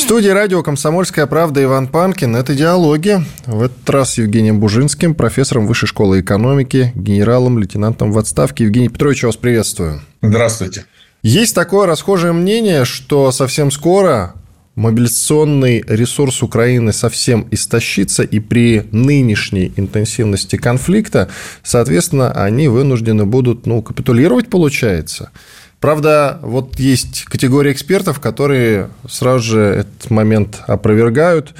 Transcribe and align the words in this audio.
В 0.00 0.02
студии 0.02 0.30
радио 0.30 0.62
«Комсомольская 0.62 1.26
правда» 1.26 1.62
Иван 1.62 1.86
Панкин. 1.86 2.34
Это 2.34 2.54
«Диалоги». 2.54 3.22
В 3.44 3.62
этот 3.62 3.88
раз 3.90 4.14
с 4.14 4.18
Евгением 4.18 4.58
Бужинским, 4.58 5.14
профессором 5.14 5.66
Высшей 5.66 5.88
школы 5.88 6.20
экономики, 6.20 6.90
генералом, 6.96 7.58
лейтенантом 7.58 8.10
в 8.10 8.18
отставке. 8.18 8.64
Евгений 8.64 8.88
Петрович, 8.88 9.22
я 9.22 9.28
вас 9.28 9.36
приветствую. 9.36 10.00
Здравствуйте. 10.22 10.86
Есть 11.22 11.54
такое 11.54 11.86
расхожее 11.86 12.32
мнение, 12.32 12.86
что 12.86 13.30
совсем 13.30 13.70
скоро 13.70 14.34
мобилизационный 14.74 15.84
ресурс 15.86 16.42
Украины 16.42 16.94
совсем 16.94 17.46
истощится, 17.50 18.22
и 18.22 18.40
при 18.40 18.88
нынешней 18.92 19.70
интенсивности 19.76 20.56
конфликта, 20.56 21.28
соответственно, 21.62 22.32
они 22.32 22.68
вынуждены 22.68 23.26
будут 23.26 23.66
ну, 23.66 23.82
капитулировать, 23.82 24.48
получается. 24.48 25.30
Правда, 25.80 26.38
вот 26.42 26.78
есть 26.78 27.24
категория 27.24 27.72
экспертов, 27.72 28.20
которые 28.20 28.90
сразу 29.08 29.42
же 29.42 29.60
этот 29.60 30.10
момент 30.10 30.60
опровергают, 30.66 31.54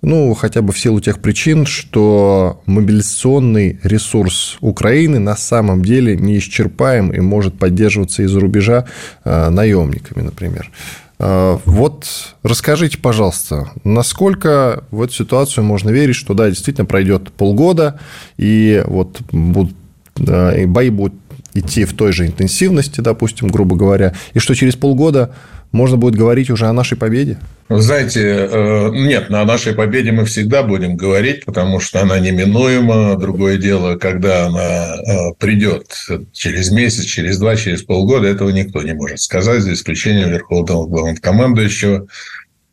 ну, 0.00 0.34
хотя 0.34 0.62
бы 0.62 0.72
в 0.72 0.78
силу 0.78 1.00
тех 1.00 1.18
причин, 1.18 1.66
что 1.66 2.62
мобилизационный 2.66 3.78
ресурс 3.82 4.56
Украины 4.60 5.18
на 5.18 5.36
самом 5.36 5.82
деле 5.82 6.16
неисчерпаем 6.16 7.12
и 7.12 7.20
может 7.20 7.58
поддерживаться 7.58 8.22
из-за 8.22 8.40
рубежа 8.40 8.86
э, 9.24 9.48
наемниками, 9.50 10.22
например. 10.22 10.70
Э, 11.18 11.58
вот 11.64 12.06
расскажите, 12.42 12.98
пожалуйста, 12.98 13.70
насколько 13.84 14.84
в 14.90 15.02
эту 15.02 15.12
ситуацию 15.12 15.64
можно 15.64 15.90
верить, 15.90 16.16
что 16.16 16.34
да, 16.34 16.48
действительно 16.48 16.86
пройдет 16.86 17.32
полгода, 17.32 17.98
и 18.36 18.82
вот 18.86 19.20
будут, 19.32 19.74
и 20.18 20.64
бои 20.66 20.90
будут 20.90 21.14
идти 21.56 21.84
в 21.84 21.92
той 21.94 22.12
же 22.12 22.26
интенсивности, 22.26 23.00
допустим, 23.00 23.48
грубо 23.48 23.76
говоря, 23.76 24.14
и 24.34 24.38
что 24.38 24.54
через 24.54 24.76
полгода 24.76 25.34
можно 25.72 25.96
будет 25.96 26.14
говорить 26.14 26.50
уже 26.50 26.66
о 26.66 26.72
нашей 26.72 26.96
победе? 26.96 27.38
Знаете, 27.68 28.48
э, 28.50 28.90
нет, 28.92 29.30
о 29.30 29.44
нашей 29.44 29.74
победе 29.74 30.12
мы 30.12 30.24
всегда 30.24 30.62
будем 30.62 30.96
говорить, 30.96 31.44
потому 31.44 31.80
что 31.80 32.00
она 32.00 32.18
неминуема. 32.20 33.16
Другое 33.18 33.56
дело, 33.56 33.96
когда 33.96 34.46
она 34.46 34.96
э, 34.96 35.34
придет 35.38 35.92
через 36.32 36.70
месяц, 36.70 37.04
через 37.04 37.38
два, 37.38 37.56
через 37.56 37.82
полгода, 37.82 38.28
этого 38.28 38.50
никто 38.50 38.82
не 38.82 38.94
может 38.94 39.20
сказать, 39.20 39.62
за 39.62 39.72
исключением 39.72 40.30
Верховного 40.30 40.86
Главнокомандующего, 40.86 42.06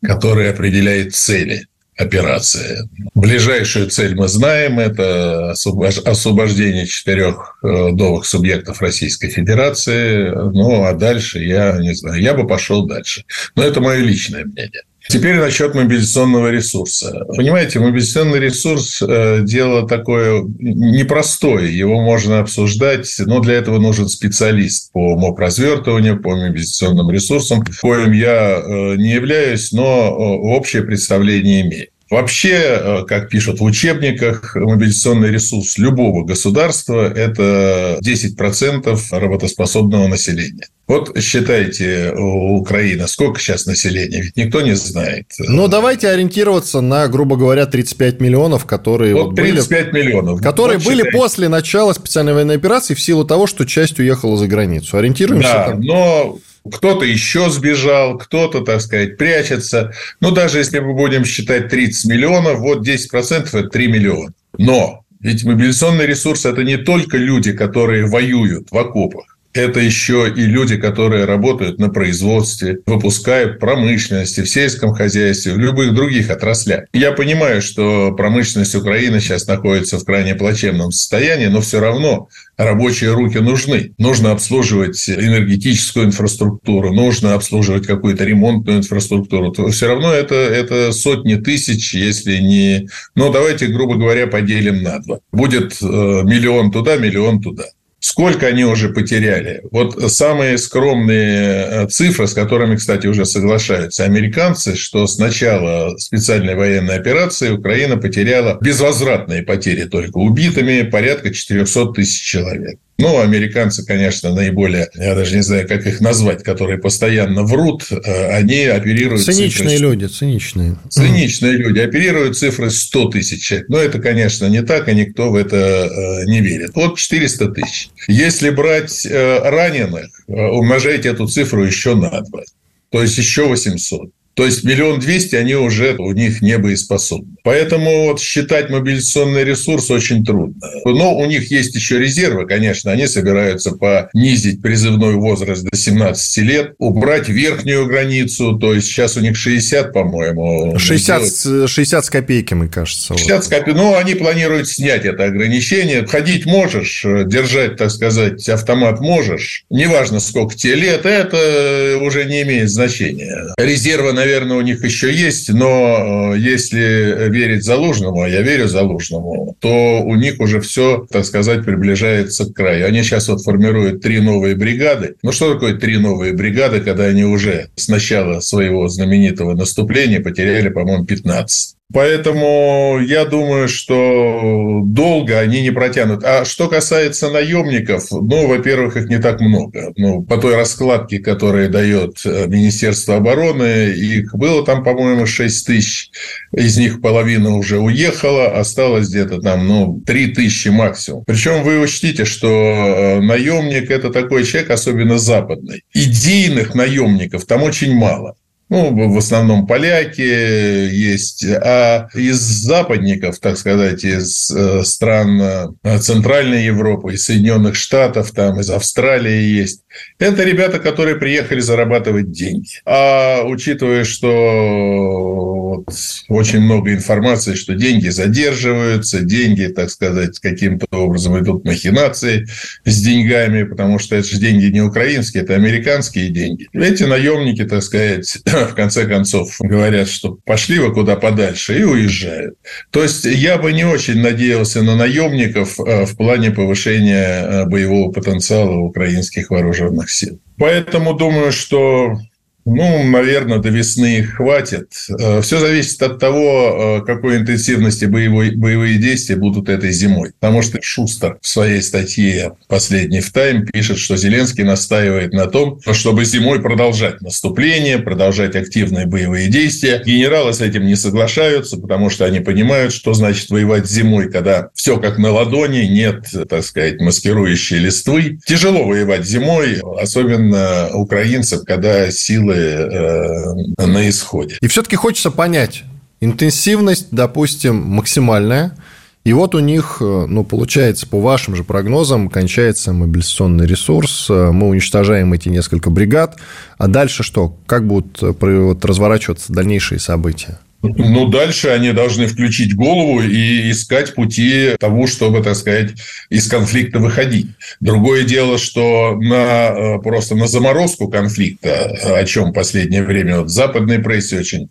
который 0.02 0.50
определяет 0.50 1.14
цели 1.14 1.66
операция. 1.96 2.88
Ближайшую 3.14 3.88
цель 3.90 4.14
мы 4.14 4.28
знаем. 4.28 4.78
Это 4.78 5.52
освобождение 5.52 6.86
четырех 6.86 7.58
э, 7.62 7.66
новых 7.66 8.26
субъектов 8.26 8.80
Российской 8.80 9.28
Федерации. 9.28 10.30
Ну, 10.30 10.84
а 10.84 10.92
дальше 10.92 11.38
я 11.38 11.76
не 11.78 11.94
знаю. 11.94 12.20
Я 12.20 12.34
бы 12.34 12.46
пошел 12.46 12.86
дальше. 12.86 13.24
Но 13.54 13.62
это 13.62 13.80
мое 13.80 13.98
личное 13.98 14.44
мнение. 14.44 14.82
Теперь 15.06 15.36
насчет 15.36 15.74
мобилизационного 15.74 16.50
ресурса. 16.50 17.26
Понимаете, 17.36 17.78
мобилизационный 17.78 18.40
ресурс 18.40 19.02
э,– 19.02 19.40
дело 19.42 19.86
такое 19.86 20.42
непростое. 20.58 21.76
Его 21.76 22.00
можно 22.00 22.38
обсуждать, 22.38 23.14
но 23.18 23.40
для 23.40 23.54
этого 23.54 23.78
нужен 23.78 24.08
специалист 24.08 24.92
по 24.92 25.14
МОП-развертыванию, 25.16 26.20
по 26.22 26.34
мобилизационным 26.34 27.10
ресурсам, 27.10 27.62
коим 27.82 28.12
я 28.12 28.56
э, 28.56 28.96
не 28.96 29.12
являюсь, 29.12 29.72
но 29.72 30.10
общее 30.10 30.82
представление 30.82 31.62
имею. 31.62 31.88
Вообще, 32.10 33.04
как 33.08 33.28
пишут 33.30 33.60
в 33.60 33.64
учебниках, 33.64 34.54
мобилизационный 34.56 35.30
ресурс 35.30 35.78
любого 35.78 36.24
государства– 36.24 37.10
это 37.14 37.98
10% 38.02 38.98
работоспособного 39.10 40.06
населения. 40.06 40.66
Вот 40.86 41.18
считайте, 41.18 42.12
Украина, 42.12 43.06
сколько 43.06 43.40
сейчас 43.40 43.64
населения? 43.64 44.20
Ведь 44.20 44.36
никто 44.36 44.60
не 44.60 44.74
знает. 44.74 45.26
Ну, 45.38 45.66
давайте 45.66 46.08
ориентироваться 46.08 46.82
на, 46.82 47.08
грубо 47.08 47.36
говоря, 47.36 47.64
35 47.64 48.20
миллионов, 48.20 48.66
которые 48.66 49.14
вот, 49.14 49.28
вот 49.28 49.36
35 49.36 49.92
были, 49.92 50.02
миллионов. 50.02 50.42
Которые 50.42 50.76
вот 50.76 50.86
были 50.86 50.98
считайте. 50.98 51.18
после 51.18 51.48
начала 51.48 51.92
специальной 51.94 52.34
военной 52.34 52.56
операции 52.56 52.92
в 52.92 53.00
силу 53.00 53.24
того, 53.24 53.46
что 53.46 53.64
часть 53.64 53.98
уехала 53.98 54.36
за 54.36 54.46
границу. 54.46 54.98
Ориентируемся 54.98 55.48
да, 55.48 55.64
там? 55.70 55.80
но 55.80 56.38
кто-то 56.70 57.06
еще 57.06 57.48
сбежал, 57.48 58.18
кто-то, 58.18 58.60
так 58.60 58.82
сказать, 58.82 59.16
прячется. 59.16 59.92
Ну, 60.20 60.32
даже 60.32 60.58
если 60.58 60.80
мы 60.80 60.94
будем 60.94 61.24
считать 61.24 61.70
30 61.70 62.10
миллионов, 62.10 62.58
вот 62.58 62.86
10%– 62.86 63.48
это 63.52 63.68
3 63.68 63.88
миллиона. 63.88 64.34
Но 64.58 65.02
ведь 65.20 65.44
мобилизационный 65.44 66.06
ресурс– 66.06 66.44
это 66.46 66.62
не 66.62 66.76
только 66.76 67.16
люди, 67.16 67.52
которые 67.52 68.04
воюют 68.04 68.70
в 68.70 68.76
окопах 68.76 69.33
это 69.54 69.78
еще 69.80 70.32
и 70.34 70.42
люди, 70.42 70.76
которые 70.76 71.24
работают 71.24 71.78
на 71.78 71.88
производстве, 71.88 72.80
выпускают 72.86 73.60
промышленности, 73.60 74.42
в 74.42 74.48
сельском 74.48 74.92
хозяйстве, 74.92 75.52
в 75.52 75.58
любых 75.58 75.94
других 75.94 76.28
отраслях. 76.30 76.84
Я 76.92 77.12
понимаю, 77.12 77.62
что 77.62 78.12
промышленность 78.12 78.74
Украины 78.74 79.20
сейчас 79.20 79.46
находится 79.46 79.98
в 79.98 80.04
крайне 80.04 80.34
плачевном 80.34 80.90
состоянии, 80.90 81.46
но 81.46 81.60
все 81.60 81.78
равно 81.78 82.28
рабочие 82.56 83.12
руки 83.12 83.38
нужны. 83.38 83.92
Нужно 83.96 84.32
обслуживать 84.32 85.08
энергетическую 85.08 86.06
инфраструктуру, 86.06 86.92
нужно 86.92 87.34
обслуживать 87.34 87.86
какую-то 87.86 88.24
ремонтную 88.24 88.78
инфраструктуру. 88.78 89.52
То 89.52 89.68
все 89.68 89.86
равно 89.86 90.12
это, 90.12 90.34
это 90.34 90.90
сотни 90.92 91.36
тысяч, 91.36 91.94
если 91.94 92.38
не... 92.38 92.88
Ну, 93.14 93.32
давайте, 93.32 93.68
грубо 93.68 93.94
говоря, 93.94 94.26
поделим 94.26 94.82
на 94.82 94.98
два. 94.98 95.20
Будет 95.32 95.80
э, 95.80 95.84
миллион 95.84 96.72
туда, 96.72 96.96
миллион 96.96 97.40
туда. 97.40 97.64
Сколько 98.04 98.48
они 98.48 98.66
уже 98.66 98.90
потеряли? 98.90 99.62
Вот 99.70 100.12
самые 100.12 100.58
скромные 100.58 101.66
э, 101.66 101.86
цифры, 101.88 102.26
с 102.26 102.34
которыми, 102.34 102.76
кстати, 102.76 103.06
уже 103.06 103.24
соглашаются 103.24 104.04
американцы, 104.04 104.76
что 104.76 105.06
с 105.06 105.16
начала 105.16 105.96
специальной 105.96 106.54
военной 106.54 106.96
операции 106.96 107.48
Украина 107.48 107.96
потеряла 107.96 108.58
безвозвратные 108.60 109.42
потери 109.42 109.84
только 109.84 110.18
убитыми 110.18 110.82
порядка 110.82 111.32
400 111.32 111.92
тысяч 111.94 112.20
человек. 112.20 112.78
Ну, 112.96 113.20
американцы, 113.20 113.84
конечно, 113.84 114.32
наиболее, 114.32 114.88
я 114.94 115.16
даже 115.16 115.34
не 115.34 115.42
знаю, 115.42 115.66
как 115.66 115.84
их 115.86 116.00
назвать, 116.00 116.44
которые 116.44 116.78
постоянно 116.78 117.42
врут, 117.42 117.86
э, 117.90 118.28
они 118.28 118.60
оперируют... 118.64 119.24
Циничные 119.24 119.70
цифры... 119.70 119.88
люди, 119.88 120.04
циничные. 120.04 120.76
Циничные 120.90 121.52
люди 121.54 121.80
оперируют 121.80 122.38
цифры 122.38 122.70
100 122.70 123.08
тысяч 123.10 123.42
человек. 123.44 123.68
Но 123.68 123.78
это, 123.78 123.98
конечно, 123.98 124.46
не 124.46 124.62
так, 124.62 124.88
и 124.88 124.94
никто 124.94 125.30
в 125.30 125.34
это 125.34 125.56
э, 125.56 126.24
не 126.26 126.40
верит. 126.40 126.70
Вот 126.74 126.96
400 126.96 127.48
тысяч. 127.48 127.88
Если 128.06 128.50
брать 128.50 129.04
э, 129.04 129.38
раненых, 129.42 130.10
умножайте 130.28 131.08
эту 131.08 131.26
цифру 131.26 131.64
еще 131.64 131.96
на 131.96 132.20
2. 132.20 132.42
То 132.90 133.02
есть 133.02 133.18
еще 133.18 133.48
800. 133.48 134.10
То 134.34 134.46
есть 134.46 134.62
миллион 134.62 135.00
двести 135.00 135.34
они 135.34 135.54
уже 135.54 135.94
у 135.96 136.12
них 136.12 136.42
не 136.42 136.58
боеспособны. 136.58 137.33
Поэтому 137.44 138.06
вот 138.06 138.20
считать 138.20 138.70
мобилизационный 138.70 139.44
ресурс 139.44 139.90
очень 139.90 140.24
трудно. 140.24 140.60
Но 140.84 141.16
у 141.16 141.26
них 141.26 141.50
есть 141.50 141.74
еще 141.74 141.98
резервы, 141.98 142.46
конечно. 142.46 142.90
Они 142.90 143.06
собираются 143.06 143.72
понизить 143.72 144.60
призывной 144.60 145.14
возраст 145.14 145.62
до 145.62 145.76
17 145.76 146.36
лет, 146.38 146.74
убрать 146.78 147.28
верхнюю 147.28 147.86
границу. 147.86 148.58
То 148.58 148.74
есть 148.74 148.88
сейчас 148.88 149.16
у 149.16 149.20
них 149.20 149.36
60, 149.36 149.92
по-моему. 149.92 150.78
60, 150.78 151.68
60 151.70 152.04
с 152.04 152.10
копейками, 152.10 152.66
кажется. 152.66 153.16
60 153.16 153.44
с 153.44 153.48
копейками. 153.48 153.74
Ну, 153.74 153.94
они 153.96 154.14
планируют 154.14 154.68
снять 154.68 155.04
это 155.04 155.24
ограничение. 155.24 156.06
Ходить 156.06 156.46
можешь, 156.46 157.04
держать, 157.04 157.76
так 157.76 157.90
сказать, 157.90 158.48
автомат 158.48 159.00
можешь. 159.00 159.64
Неважно, 159.70 160.18
сколько 160.18 160.56
тебе 160.56 160.74
лет, 160.74 161.06
это 161.06 161.98
уже 162.00 162.24
не 162.24 162.42
имеет 162.42 162.70
значения. 162.70 163.54
Резервы 163.58 164.12
на 164.12 164.24
наверное, 164.24 164.56
у 164.56 164.62
них 164.62 164.82
еще 164.82 165.12
есть, 165.12 165.50
но 165.50 166.32
э, 166.34 166.38
если 166.38 167.28
верить 167.34 167.64
Залужному, 167.64 168.22
а 168.22 168.28
я 168.28 168.42
верю 168.42 168.68
Залужному, 168.68 169.56
то 169.60 170.02
у 170.02 170.14
них 170.14 170.40
уже 170.40 170.60
все, 170.60 171.06
так 171.10 171.24
сказать, 171.24 171.64
приближается 171.64 172.46
к 172.46 172.54
краю. 172.54 172.86
Они 172.86 173.02
сейчас 173.02 173.28
вот 173.28 173.42
формируют 173.42 174.00
три 174.00 174.20
новые 174.20 174.54
бригады. 174.54 175.16
Ну, 175.22 175.32
что 175.32 175.54
такое 175.54 175.76
три 175.76 175.98
новые 175.98 176.32
бригады, 176.32 176.80
когда 176.80 177.04
они 177.04 177.24
уже 177.24 177.68
с 177.76 177.88
начала 177.88 178.40
своего 178.40 178.88
знаменитого 178.88 179.54
наступления 179.54 180.20
потеряли, 180.20 180.68
по-моему, 180.68 181.04
15? 181.04 181.76
Поэтому 181.92 182.98
я 183.00 183.24
думаю, 183.24 183.68
что 183.68 184.80
долго 184.84 185.38
они 185.38 185.60
не 185.62 185.70
протянут. 185.70 186.24
А 186.24 186.44
что 186.44 186.68
касается 186.68 187.30
наемников, 187.30 188.10
ну, 188.10 188.48
во-первых, 188.48 188.96
их 188.96 189.08
не 189.08 189.18
так 189.18 189.40
много. 189.40 189.92
Ну, 189.96 190.22
по 190.22 190.38
той 190.38 190.56
раскладке, 190.56 191.18
которую 191.18 191.68
дает 191.68 192.20
э, 192.24 192.46
Министерство 192.48 193.16
обороны, 193.16 193.90
их 193.90 194.34
было 194.34 194.64
там, 194.64 194.82
по-моему, 194.82 195.26
6 195.26 195.66
тысяч. 195.66 196.10
Из 196.52 196.76
них 196.78 197.00
половина 197.00 197.56
уже 197.56 197.78
уехала, 197.78 198.58
осталось 198.58 199.08
где-то 199.10 199.40
там, 199.40 199.68
ну, 199.68 200.02
3 200.06 200.28
тысячи 200.28 200.68
максимум. 200.68 201.24
Причем 201.26 201.62
вы 201.62 201.78
учтите, 201.80 202.24
что 202.24 202.48
э, 202.48 203.20
наемник– 203.20 203.90
это 203.92 204.10
такой 204.10 204.44
человек, 204.44 204.70
особенно 204.70 205.18
западный. 205.18 205.84
Идейных 205.92 206.74
наемников 206.74 207.44
там 207.44 207.62
очень 207.62 207.94
мало. 207.94 208.36
Ну, 208.70 209.12
в 209.12 209.18
основном 209.18 209.66
поляки 209.66 210.22
есть. 210.22 211.44
А 211.44 212.08
из 212.14 212.38
западников, 212.38 213.38
так 213.38 213.58
сказать, 213.58 214.04
из 214.04 214.50
э, 214.50 214.82
стран 214.84 215.40
э, 215.84 215.98
Центральной 216.00 216.64
Европы, 216.64 217.14
из 217.14 217.24
Соединенных 217.24 217.74
Штатов, 217.74 218.32
там, 218.32 218.60
из 218.60 218.70
Австралии 218.70 219.42
есть. 219.42 219.82
Это 220.18 220.44
ребята, 220.44 220.78
которые 220.78 221.16
приехали 221.16 221.60
зарабатывать 221.60 222.30
деньги. 222.32 222.80
А 222.86 223.42
учитывая, 223.44 224.04
что 224.04 225.84
очень 226.28 226.60
много 226.60 226.92
информации, 226.92 227.54
что 227.54 227.74
деньги 227.74 228.08
задерживаются, 228.08 229.20
деньги, 229.20 229.66
так 229.66 229.90
сказать, 229.90 230.38
каким-то 230.40 230.86
образом 230.90 231.38
идут 231.38 231.64
махинации 231.64 232.46
с 232.84 233.02
деньгами, 233.02 233.64
потому 233.64 233.98
что 233.98 234.16
это 234.16 234.28
же 234.28 234.38
деньги 234.38 234.66
не 234.66 234.80
украинские, 234.80 235.42
это 235.42 235.54
американские 235.54 236.28
деньги. 236.28 236.68
Эти 236.72 237.04
наемники, 237.04 237.64
так 237.64 237.82
сказать, 237.82 238.38
в 238.66 238.74
конце 238.74 239.06
концов 239.06 239.56
говорят, 239.60 240.08
что 240.08 240.38
пошли 240.44 240.78
вы 240.78 240.92
куда 240.92 241.16
подальше 241.16 241.78
и 241.78 241.84
уезжают. 241.84 242.56
То 242.90 243.02
есть 243.02 243.24
я 243.24 243.58
бы 243.58 243.72
не 243.72 243.84
очень 243.84 244.20
надеялся 244.20 244.82
на 244.82 244.96
наемников 244.96 245.78
э, 245.80 246.04
в 246.06 246.16
плане 246.16 246.50
повышения 246.50 247.42
э, 247.42 247.64
боевого 247.66 248.12
потенциала 248.12 248.76
украинских 248.76 249.50
вооруженных 249.50 250.10
сил. 250.10 250.40
Поэтому 250.58 251.14
думаю, 251.14 251.52
что 251.52 252.16
ну, 252.64 253.02
наверное, 253.04 253.58
до 253.58 253.68
весны 253.68 254.18
их 254.18 254.36
хватит. 254.36 254.90
Э, 255.18 255.42
Все 255.42 255.58
зависит 255.60 256.00
от 256.02 256.18
того, 256.18 257.00
э, 257.02 257.06
какой 257.06 257.36
интенсивности 257.36 258.06
боевой, 258.06 258.54
боевые 258.54 258.98
действия 258.98 259.36
будут 259.36 259.68
этой 259.68 259.92
зимой. 259.92 260.32
Потому 260.40 260.62
что 260.62 260.78
Шустер 260.80 261.38
в 261.40 261.46
своей 261.46 261.82
статье 261.82 262.52
последней 262.68 263.20
в 263.20 263.30
«Тайм» 263.32 263.66
пишет, 263.66 263.98
что 263.98 264.16
Зеленский 264.16 264.64
настаивает 264.64 265.32
на 265.32 265.46
том, 265.46 265.78
чтобы 265.92 266.24
зимой 266.24 266.62
продолжать 266.62 267.20
наступление, 267.20 267.98
продолжать 267.98 268.56
активные 268.56 269.06
боевые 269.06 269.48
действия. 269.48 270.02
Генералы 270.04 270.54
с 270.54 270.60
этим 270.60 270.86
не 270.86 270.96
соглашаются, 270.96 271.76
потому 271.76 272.08
что 272.08 272.24
они 272.24 272.40
понимают, 272.40 272.92
что 272.92 273.12
значит 273.14 273.50
воевать 273.50 273.86
зимой, 273.86 274.30
когда 274.30 274.70
все 274.74 274.98
как 274.98 275.18
на 275.18 275.32
ладони, 275.32 275.84
нет, 275.84 276.24
так 276.48 276.64
сказать, 276.64 277.00
маскирующей 277.00 277.78
листвы. 277.78 278.38
Тяжело 278.46 278.84
воевать 278.84 279.26
зимой, 279.26 279.80
особенно 280.00 280.90
украинцев, 280.94 281.62
когда 281.66 282.10
силы 282.10 282.53
силы 282.54 283.74
э, 283.78 283.86
на 283.86 284.08
исходе. 284.08 284.56
И 284.60 284.66
все-таки 284.66 284.96
хочется 284.96 285.30
понять, 285.30 285.84
интенсивность, 286.20 287.08
допустим, 287.10 287.76
максимальная, 287.76 288.76
и 289.24 289.32
вот 289.32 289.54
у 289.54 289.58
них, 289.58 289.98
э, 290.00 290.26
ну, 290.28 290.44
получается, 290.44 291.06
по 291.06 291.20
вашим 291.20 291.56
же 291.56 291.64
прогнозам, 291.64 292.28
кончается 292.28 292.92
мобилизационный 292.92 293.66
ресурс, 293.66 294.26
э, 294.28 294.50
мы 294.50 294.68
уничтожаем 294.68 295.32
эти 295.32 295.48
несколько 295.48 295.90
бригад, 295.90 296.36
а 296.76 296.88
дальше 296.88 297.22
что? 297.22 297.56
Как 297.66 297.86
будут 297.86 298.20
вот, 298.20 298.84
разворачиваться 298.84 299.52
дальнейшие 299.52 299.98
события? 299.98 300.58
Ну, 300.84 301.28
дальше 301.28 301.68
они 301.68 301.92
должны 301.92 302.26
включить 302.26 302.74
голову 302.74 303.22
и 303.22 303.70
искать 303.70 304.14
пути 304.14 304.70
того, 304.78 305.06
чтобы, 305.06 305.42
так 305.42 305.56
сказать, 305.56 305.92
из 306.28 306.46
конфликта 306.46 306.98
выходить. 306.98 307.48
Другое 307.80 308.24
дело, 308.24 308.58
что 308.58 309.16
на, 309.18 309.96
э, 309.96 309.98
просто 310.00 310.34
на 310.34 310.46
заморозку 310.46 311.08
конфликта, 311.08 312.18
о 312.18 312.24
чем 312.24 312.50
в 312.50 312.52
последнее 312.52 313.02
время 313.02 313.38
вот 313.38 313.46
в 313.46 313.50
западной 313.50 313.98
прессе 313.98 314.38
очень 314.38 314.68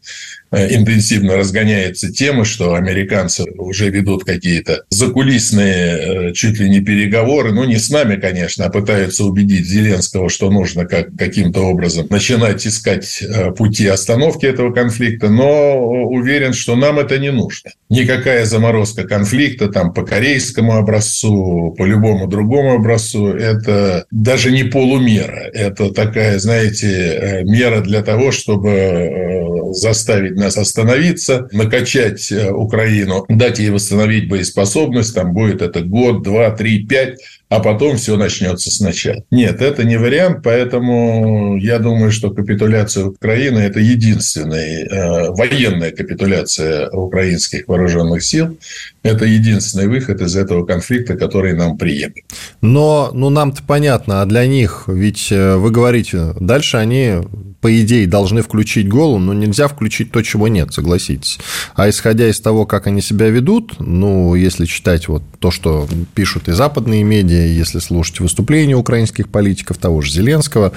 интенсивно 0.53 1.35
разгоняется 1.37 2.11
тема, 2.11 2.45
что 2.45 2.75
американцы 2.75 3.43
уже 3.57 3.89
ведут 3.89 4.23
какие-то 4.23 4.83
закулисные 4.89 6.29
э, 6.29 6.33
чуть 6.33 6.59
ли 6.59 6.69
не 6.69 6.79
переговоры, 6.79 7.51
ну, 7.51 7.63
не 7.63 7.77
с 7.77 7.89
нами, 7.89 8.15
конечно, 8.15 8.65
а 8.65 8.69
пытаются 8.69 9.25
убедить 9.25 9.65
Зеленского, 9.65 10.29
что 10.29 10.51
нужно 10.51 10.85
как, 10.85 11.15
каким-то 11.15 11.61
образом 11.61 12.07
начинать 12.09 12.65
искать 12.67 13.21
э, 13.21 13.51
пути 13.51 13.87
остановки 13.87 14.45
этого 14.45 14.71
конфликта, 14.71 15.29
но 15.29 16.05
уверен, 16.07 16.53
что 16.53 16.75
нам 16.75 16.99
это 16.99 17.17
не 17.17 17.31
нужно. 17.31 17.71
Никакая 17.89 18.45
заморозка 18.45 19.03
конфликта 19.03 19.69
там 19.69 19.93
по 19.93 20.03
корейскому 20.03 20.77
образцу, 20.77 21.73
по 21.77 21.83
любому 21.83 22.27
другому 22.27 22.75
образцу, 22.75 23.29
это 23.29 24.05
даже 24.11 24.51
не 24.51 24.63
полумера. 24.63 25.49
Это 25.53 25.91
такая, 25.91 26.39
знаете, 26.39 27.41
мера 27.45 27.81
для 27.81 28.01
того, 28.03 28.31
чтобы 28.31 29.71
заставить 29.73 30.35
нас 30.43 30.57
остановиться, 30.57 31.47
накачать 31.51 32.31
э, 32.31 32.51
Украину, 32.51 33.25
дать 33.29 33.59
ей 33.59 33.69
восстановить 33.69 34.29
боеспособность, 34.29 35.15
там 35.15 35.33
будет 35.33 35.61
это 35.61 35.81
год, 35.81 36.23
два, 36.23 36.51
три, 36.51 36.85
пять, 36.85 37.19
а 37.49 37.59
потом 37.59 37.97
все 37.97 38.17
начнется 38.17 38.71
сначала. 38.71 39.23
Нет, 39.29 39.61
это 39.61 39.83
не 39.83 39.97
вариант, 39.97 40.39
поэтому 40.43 41.57
я 41.57 41.79
думаю, 41.79 42.11
что 42.11 42.31
капитуляция 42.31 43.05
Украины– 43.05 43.59
это 43.59 43.79
единственная 43.79 44.85
э, 44.85 45.29
военная 45.29 45.91
капитуляция 45.91 46.89
украинских 46.89 47.67
вооруженных 47.67 48.23
сил. 48.23 48.57
Это 49.03 49.25
единственный 49.25 49.87
выход 49.87 50.21
из 50.21 50.35
этого 50.35 50.65
конфликта, 50.65 51.15
который 51.15 51.53
нам 51.53 51.77
приемлем. 51.77 52.23
Но 52.61 53.11
ну, 53.13 53.29
нам-то 53.29 53.61
понятно, 53.67 54.21
а 54.21 54.25
для 54.25 54.47
них, 54.47 54.85
ведь 54.87 55.31
э, 55.31 55.55
вы 55.55 55.69
говорите, 55.71 56.33
дальше 56.39 56.77
они 56.77 57.17
по 57.63 57.81
идее, 57.81 58.07
должны 58.07 58.41
включить 58.41 58.89
голову, 58.89 59.19
но 59.19 59.33
нельзя 59.33 59.69
включить 59.69 60.11
то, 60.11 60.21
чего 60.21 60.49
нет, 60.49 60.73
согласитесь. 60.73 61.39
А 61.75 61.89
исходя 61.89 62.27
из 62.27 62.41
того, 62.41 62.65
как 62.65 62.87
они 62.87 63.01
себя 63.01 63.29
ведут, 63.29 63.79
ну, 63.79 64.35
если 64.35 64.65
читать 64.65 65.07
вот 65.07 65.23
то, 65.39 65.49
что 65.49 65.87
пишут 66.13 66.49
и 66.49 66.51
западные 66.51 67.03
медиа, 67.03 67.45
если 67.45 67.79
слушать 67.79 68.19
выступления 68.19 68.75
украинских 68.75 69.29
политиков, 69.29 69.77
того 69.77 70.01
же 70.01 70.11
Зеленского, 70.11 70.73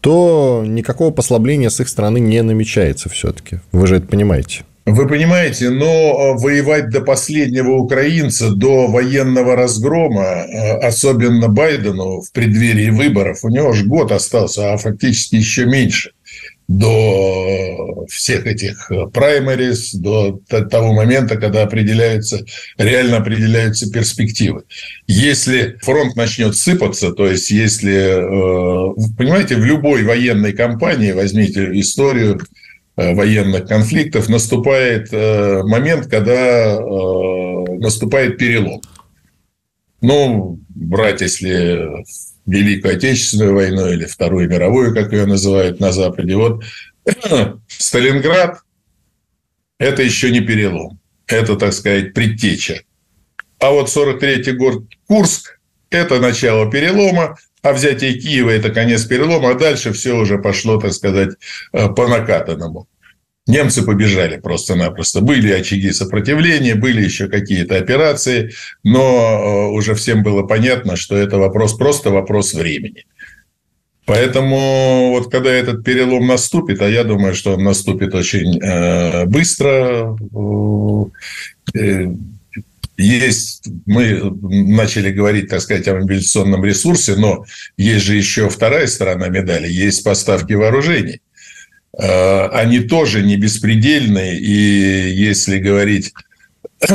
то 0.00 0.64
никакого 0.66 1.10
послабления 1.10 1.68
с 1.68 1.80
их 1.80 1.88
стороны 1.90 2.16
не 2.16 2.42
намечается 2.42 3.10
все-таки. 3.10 3.60
Вы 3.70 3.86
же 3.86 3.96
это 3.96 4.06
понимаете. 4.06 4.62
Вы 4.86 5.06
понимаете, 5.06 5.68
но 5.68 6.34
воевать 6.38 6.88
до 6.88 7.02
последнего 7.02 7.72
украинца, 7.72 8.52
до 8.52 8.86
военного 8.86 9.54
разгрома, 9.54 10.22
э, 10.22 10.78
особенно 10.78 11.48
Байдену 11.48 12.22
в 12.22 12.32
преддверии 12.32 12.88
выборов, 12.88 13.40
у 13.42 13.50
него 13.50 13.74
же 13.74 13.84
год 13.84 14.12
остался, 14.12 14.72
а 14.72 14.78
фактически 14.78 15.36
еще 15.36 15.66
меньше– 15.66 16.12
до 16.78 18.06
всех 18.08 18.46
этих 18.46 18.90
праймерис, 19.12 19.92
до 19.94 20.40
того 20.48 20.94
момента, 20.94 21.36
когда 21.36 21.62
определяются, 21.62 22.44
реально 22.78 23.18
определяются 23.18 23.90
перспективы. 23.90 24.62
Если 25.06 25.78
фронт 25.82 26.16
начнет 26.16 26.56
сыпаться, 26.56 27.12
то 27.12 27.26
есть 27.26 27.50
если, 27.50 27.92
э, 27.92 28.94
понимаете, 29.18 29.56
в 29.56 29.64
любой 29.64 30.02
военной 30.04 30.52
кампании, 30.52 31.12
возьмите 31.12 31.78
историю 31.78 32.40
э, 32.96 33.14
военных 33.14 33.66
конфликтов, 33.66 34.30
наступает 34.30 35.08
э, 35.12 35.62
момент, 35.64 36.06
когда 36.06 36.80
наступает 37.78 38.38
перелом. 38.38 38.80
Ну, 40.00 40.58
брать, 40.70 41.20
если 41.20 42.02
Великую 42.46 42.96
Отечественную 42.96 43.54
войну 43.54 43.88
или 43.88 44.04
Вторую 44.04 44.48
мировую, 44.48 44.94
как 44.94 45.12
ее 45.12 45.26
называют 45.26 45.80
на 45.80 45.92
Западе. 45.92 46.36
Вот 46.36 46.64
Сталинград– 47.68 48.58
это 49.78 50.02
еще 50.02 50.30
не 50.30 50.40
перелом. 50.40 51.00
Это, 51.26 51.56
так 51.56 51.72
сказать, 51.72 52.14
предтеча. 52.14 52.82
А 53.58 53.70
вот 53.70 53.88
43-й 53.88 54.52
год 54.52 54.84
Курск– 55.06 55.58
это 55.90 56.20
начало 56.20 56.70
перелома, 56.70 57.38
а 57.62 57.72
взятие 57.72 58.14
Киева– 58.14 58.50
это 58.50 58.70
конец 58.70 59.04
перелома, 59.04 59.50
а 59.50 59.54
дальше 59.54 59.92
все 59.92 60.16
уже 60.16 60.38
пошло, 60.38 60.80
так 60.80 60.92
сказать, 60.92 61.36
э, 61.72 61.88
по 61.88 62.08
накатанному. 62.08 62.88
Немцы 63.48 63.82
побежали 63.82 64.38
просто-напросто. 64.38 65.20
Были 65.20 65.50
очаги 65.50 65.90
сопротивления, 65.90 66.76
были 66.76 67.02
еще 67.02 67.26
какие-то 67.26 67.76
операции, 67.76 68.52
но 68.84 69.00
э, 69.00 69.66
уже 69.72 69.94
всем 69.94 70.22
было 70.22 70.44
понятно, 70.44 70.94
что 70.94 71.16
это 71.16 71.38
вопрос 71.38 71.74
просто 71.74 72.10
вопрос 72.10 72.54
времени. 72.54 73.04
Поэтому 74.06 75.10
вот 75.10 75.30
когда 75.30 75.50
этот 75.50 75.84
перелом 75.84 76.26
наступит, 76.26 76.82
а 76.82 76.88
я 76.88 77.02
думаю, 77.02 77.34
что 77.34 77.54
он 77.54 77.64
наступит 77.64 78.14
очень 78.14 78.60
э, 78.62 79.26
быстро, 79.26 80.16
э, 81.74 82.14
есть, 82.96 83.68
мы 83.86 84.20
начали 84.40 85.10
говорить, 85.10 85.48
так 85.48 85.60
сказать, 85.60 85.88
о 85.88 85.94
мобилизационном 85.94 86.64
ресурсе, 86.64 87.16
но 87.16 87.44
есть 87.76 88.04
же 88.04 88.14
еще 88.14 88.48
вторая 88.48 88.86
сторона 88.86 89.28
медали, 89.28 89.68
есть 89.68 90.04
поставки 90.04 90.52
вооружений. 90.52 91.20
Они 91.98 92.80
тоже 92.80 93.22
не 93.22 93.36
беспредельные. 93.36 94.38
И 94.38 95.10
если 95.10 95.58
говорить 95.58 96.12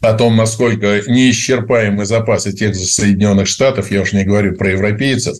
о 0.00 0.12
том, 0.14 0.36
насколько 0.36 1.02
неисчерпаемы 1.06 2.06
запасы 2.06 2.52
тех 2.52 2.74
же 2.74 2.84
Соединенных 2.84 3.46
Штатов, 3.46 3.90
я 3.90 4.02
уж 4.02 4.12
не 4.12 4.24
говорю 4.24 4.56
про 4.56 4.70
европейцев, 4.70 5.36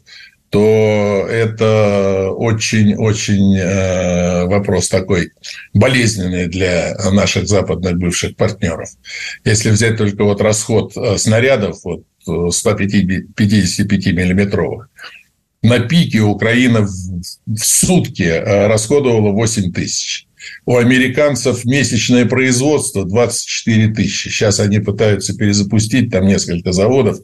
то 0.52 1.26
это 1.30 2.30
очень-очень 2.30 3.56
э, 3.56 4.44
вопрос 4.44 4.90
такой 4.90 5.30
болезненный 5.72 6.46
для 6.46 6.94
наших 7.10 7.48
западных 7.48 7.96
бывших 7.96 8.36
партнеров. 8.36 8.90
Если 9.46 9.70
взять 9.70 9.96
только 9.96 10.24
вот 10.24 10.42
расход 10.42 10.94
э, 10.94 11.16
снарядов 11.16 11.78
вот 11.84 12.02
155-миллиметровых, 12.28 14.88
на 15.62 15.80
пике 15.80 16.20
Украина 16.20 16.82
в 16.82 17.58
сутки 17.58 18.22
э, 18.22 18.66
расходовала 18.66 19.30
8 19.30 19.72
тысяч. 19.72 20.26
У 20.66 20.76
американцев 20.76 21.64
месячное 21.64 22.26
производство 22.26 23.04
24 23.04 23.94
тысячи. 23.94 24.28
Сейчас 24.28 24.58
они 24.58 24.80
пытаются 24.80 25.36
перезапустить 25.36 26.10
там 26.10 26.26
несколько 26.26 26.72
заводов, 26.72 27.18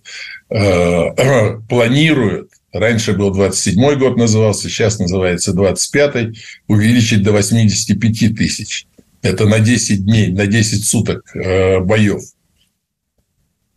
планируют 1.68 2.50
Раньше 2.72 3.14
был 3.14 3.34
27-й 3.34 3.96
год 3.96 4.16
назывался, 4.16 4.68
сейчас 4.68 4.98
называется 4.98 5.52
25-й. 5.52 6.38
Увеличить 6.66 7.22
до 7.22 7.32
85 7.32 8.36
тысяч. 8.36 8.86
Это 9.22 9.46
на 9.46 9.58
10 9.58 10.04
дней, 10.04 10.32
на 10.32 10.46
10 10.46 10.84
суток 10.84 11.34
э, 11.34 11.80
боев. 11.80 12.22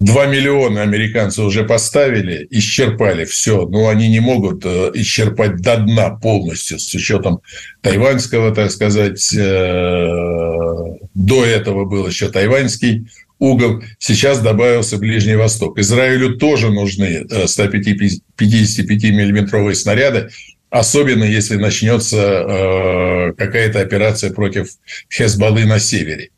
2 0.01 0.25
миллиона 0.25 0.81
американцы 0.81 1.41
уже 1.43 1.63
поставили, 1.63 2.47
исчерпали 2.49 3.23
все. 3.25 3.67
Но 3.67 3.87
они 3.87 4.09
не 4.09 4.19
могут 4.19 4.65
э, 4.65 4.89
исчерпать 4.95 5.61
до 5.61 5.77
дна 5.77 6.09
полностью 6.09 6.79
с 6.79 6.91
учетом 6.95 7.41
тайваньского, 7.81 8.51
так 8.53 8.71
сказать. 8.71 9.31
Э, 9.35 10.97
до 11.13 11.45
этого 11.45 11.85
был 11.85 12.07
еще 12.07 12.29
тайваньский 12.29 13.05
угол. 13.37 13.83
Сейчас 13.99 14.39
добавился 14.39 14.97
Ближний 14.97 15.35
Восток. 15.35 15.77
Израилю 15.77 16.35
тоже 16.37 16.71
нужны 16.71 17.27
155-миллиметровые 17.29 19.75
снаряды, 19.75 20.31
особенно 20.71 21.25
если 21.25 21.57
начнется 21.57 22.17
э, 22.17 23.33
какая-то 23.37 23.79
операция 23.79 24.33
против 24.33 24.69
Хезбаллы 25.13 25.65
на 25.65 25.77
севере. 25.77 26.31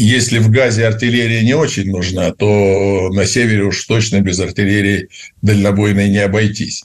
Если 0.00 0.38
в 0.38 0.48
Газе 0.48 0.86
артиллерия 0.86 1.42
не 1.42 1.54
очень 1.54 1.90
нужна, 1.90 2.30
то 2.30 3.10
на 3.12 3.26
севере 3.26 3.64
уж 3.64 3.84
точно 3.84 4.20
без 4.20 4.38
артиллерии 4.38 5.08
дальнобойной 5.42 6.08
не 6.08 6.18
обойтись. 6.18 6.84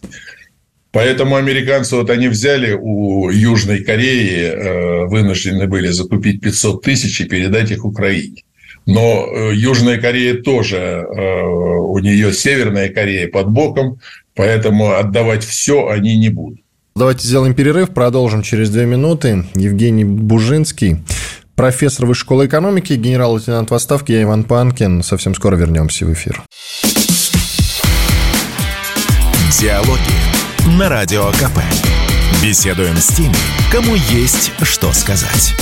Поэтому 0.91 1.35
американцы, 1.35 1.95
вот 1.95 2.09
они 2.09 2.27
взяли 2.27 2.73
у 2.73 3.29
Южной 3.29 3.83
Кореи, 3.83 4.45
э, 4.45 5.05
вынуждены 5.05 5.67
были 5.67 5.89
закупить 5.89 6.41
500 6.41 6.81
тысяч 6.81 7.21
и 7.21 7.25
передать 7.25 7.69
их 7.69 7.85
Украине. 7.85 8.41
Но 8.87 9.27
э, 9.27 9.51
Южная 9.53 9.99
Корея 9.99 10.41
тоже, 10.41 10.77
э, 10.77 11.41
у 11.43 11.99
нее 11.99 12.33
Северная 12.33 12.89
Корея 12.89 13.27
под 13.27 13.51
боком, 13.51 13.99
поэтому 14.33 14.93
отдавать 14.93 15.43
все 15.43 15.87
они 15.87 16.17
не 16.17 16.29
будут. 16.29 16.61
Давайте 16.95 17.27
сделаем 17.27 17.53
перерыв, 17.53 17.89
продолжим 17.89 18.43
через 18.43 18.69
две 18.69 18.85
минуты. 18.85 19.45
Евгений 19.55 20.03
Бужинский, 20.03 20.97
профессор 21.55 22.05
Высшей 22.05 22.21
школы 22.21 22.45
экономики, 22.45 22.93
генерал-лейтенант 22.93 23.71
в 23.71 23.73
отставке, 23.73 24.13
я 24.13 24.23
Иван 24.23 24.43
Панкин. 24.43 25.03
Совсем 25.03 25.35
скоро 25.35 25.55
вернемся 25.55 26.05
в 26.05 26.13
эфир. 26.13 26.43
Диалоги 29.59 30.77
на 30.77 30.89
Радио 30.89 31.27
КП. 31.31 31.59
Беседуем 32.41 32.97
с 32.97 33.07
теми, 33.07 33.35
кому 33.71 33.95
есть 33.95 34.51
что 34.63 34.91
сказать. 34.91 35.53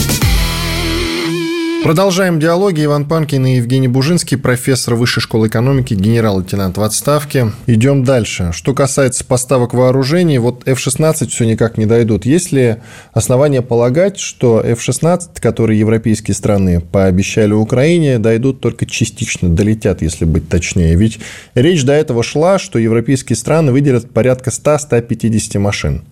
Продолжаем 1.84 2.40
диалоги. 2.40 2.86
Иван 2.86 3.06
Панкин 3.06 3.44
и 3.48 3.56
Евгений 3.56 3.88
Бужинский, 3.88 4.38
профессор 4.38 4.94
Высшей 4.94 5.20
школы 5.20 5.48
экономики, 5.48 5.96
генерал-лейтенант 5.96 6.78
в 6.78 6.84
отставке. 6.84 7.54
Идем 7.66 8.04
дальше. 8.04 8.52
Что 8.54 8.76
касается 8.76 9.26
поставок 9.26 9.74
вооружений, 9.74 10.38
вот 10.38 10.68
F-16 10.68 11.28
все 11.30 11.46
никак 11.46 11.80
не 11.80 11.88
дойдут. 11.88 12.24
Есть 12.24 12.52
ли 12.52 12.78
основания 13.14 13.64
полагать, 13.64 14.20
что 14.20 14.62
F-16, 14.62 15.42
которые 15.42 15.80
европейские 15.80 16.36
страны 16.36 16.82
пообещали 16.82 17.54
Украине, 17.54 18.20
дойдут 18.20 18.62
только 18.62 18.86
частично, 18.86 19.50
долетят, 19.50 20.04
если 20.04 20.26
быть 20.26 20.50
точнее? 20.50 20.96
Ведь 20.96 21.20
речь 21.56 21.84
до 21.84 21.94
этого 21.94 22.22
шла, 22.22 22.60
что 22.60 22.78
европейские 22.78 23.36
страны 23.36 23.72
выделят 23.72 24.12
порядка 24.12 24.52
100-150 24.52 25.58
машин. 25.58 26.04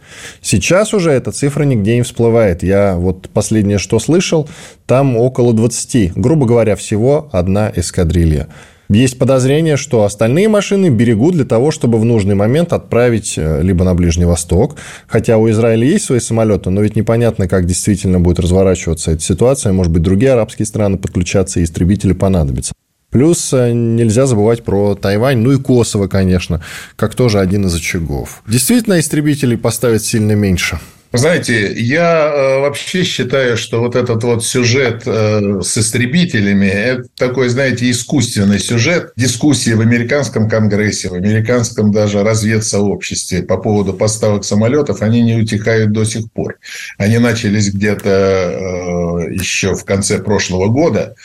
Сейчас 0.41 0.93
уже 0.93 1.11
эта 1.11 1.31
цифра 1.31 1.63
нигде 1.63 1.95
не 1.95 2.01
всплывает. 2.01 2.63
Я 2.63 2.95
вот 2.95 3.29
последнее, 3.29 3.77
что 3.77 3.99
слышал, 3.99 4.49
там 4.85 5.17
около 5.17 5.53
20, 5.53 6.13
грубо 6.15 6.45
говоря, 6.45 6.75
всего 6.75 7.29
одна 7.31 7.71
эскадрилья. 7.75 8.47
Есть 8.91 9.19
подозрение, 9.19 9.77
что 9.77 10.03
остальные 10.03 10.49
машины 10.49 10.89
берегут 10.89 11.35
для 11.35 11.45
того, 11.45 11.69
чтобы 11.69 11.99
в 11.99 12.05
нужный 12.05 12.33
момент 12.33 12.73
отправить 12.73 13.35
э, 13.37 13.61
либо 13.61 13.83
на 13.83 13.93
Ближний 13.93 14.25
Восток, 14.25 14.77
хотя 15.07 15.37
у 15.37 15.47
Израиля 15.51 15.85
есть 15.85 16.05
свои 16.05 16.19
самолеты, 16.19 16.71
но 16.71 16.81
ведь 16.81 16.95
непонятно, 16.95 17.47
как 17.47 17.67
действительно 17.67 18.19
будет 18.19 18.39
разворачиваться 18.39 19.11
эта 19.11 19.21
ситуация. 19.21 19.73
Может 19.73 19.93
быть, 19.93 20.01
другие 20.01 20.31
арабские 20.31 20.65
страны 20.65 20.97
подключаться 20.97 21.59
и 21.59 21.65
истребители 21.65 22.13
понадобятся. 22.13 22.73
Плюс 23.11 23.53
э, 23.53 23.71
нельзя 23.71 24.25
забывать 24.27 24.63
про 24.63 24.95
Тайвань, 24.95 25.39
ну 25.39 25.51
и 25.51 25.57
Косово, 25.57 26.07
конечно, 26.07 26.63
как 26.95 27.15
тоже 27.15 27.39
один 27.39 27.65
из 27.65 27.75
очагов. 27.75 28.43
Действительно, 28.47 28.99
истребителей 28.99 29.57
поставить 29.57 30.03
сильно 30.03 30.33
меньше. 30.33 30.79
Знаете, 31.11 31.73
я 31.73 32.31
э, 32.31 32.59
вообще 32.59 33.03
считаю, 33.03 33.57
что 33.57 33.79
вот 33.79 33.95
этот 33.95 34.23
вот 34.23 34.45
сюжет 34.45 35.01
э, 35.07 35.59
с 35.63 35.75
истребителями, 35.75 36.67
это 36.67 37.05
такой, 37.17 37.49
знаете, 37.49 37.89
искусственный 37.89 38.59
сюжет. 38.59 39.11
Дискуссии 39.15 39.71
в 39.71 39.81
американском 39.81 40.47
конгрессе, 40.47 41.09
в 41.09 41.15
американском 41.15 41.91
даже 41.91 42.23
разведсообществе 42.23 43.41
по 43.41 43.57
поводу 43.57 43.93
поставок 43.93 44.45
самолетов, 44.45 45.01
они 45.01 45.23
не 45.23 45.35
утихают 45.35 45.91
до 45.93 46.03
сих 46.03 46.31
пор. 46.31 46.59
Они 46.99 47.17
начались 47.17 47.73
где-то 47.73 49.25
еще 49.31 49.73
в 49.73 49.85
конце 49.85 50.19
прошлого 50.19 50.67
года. 50.67 51.15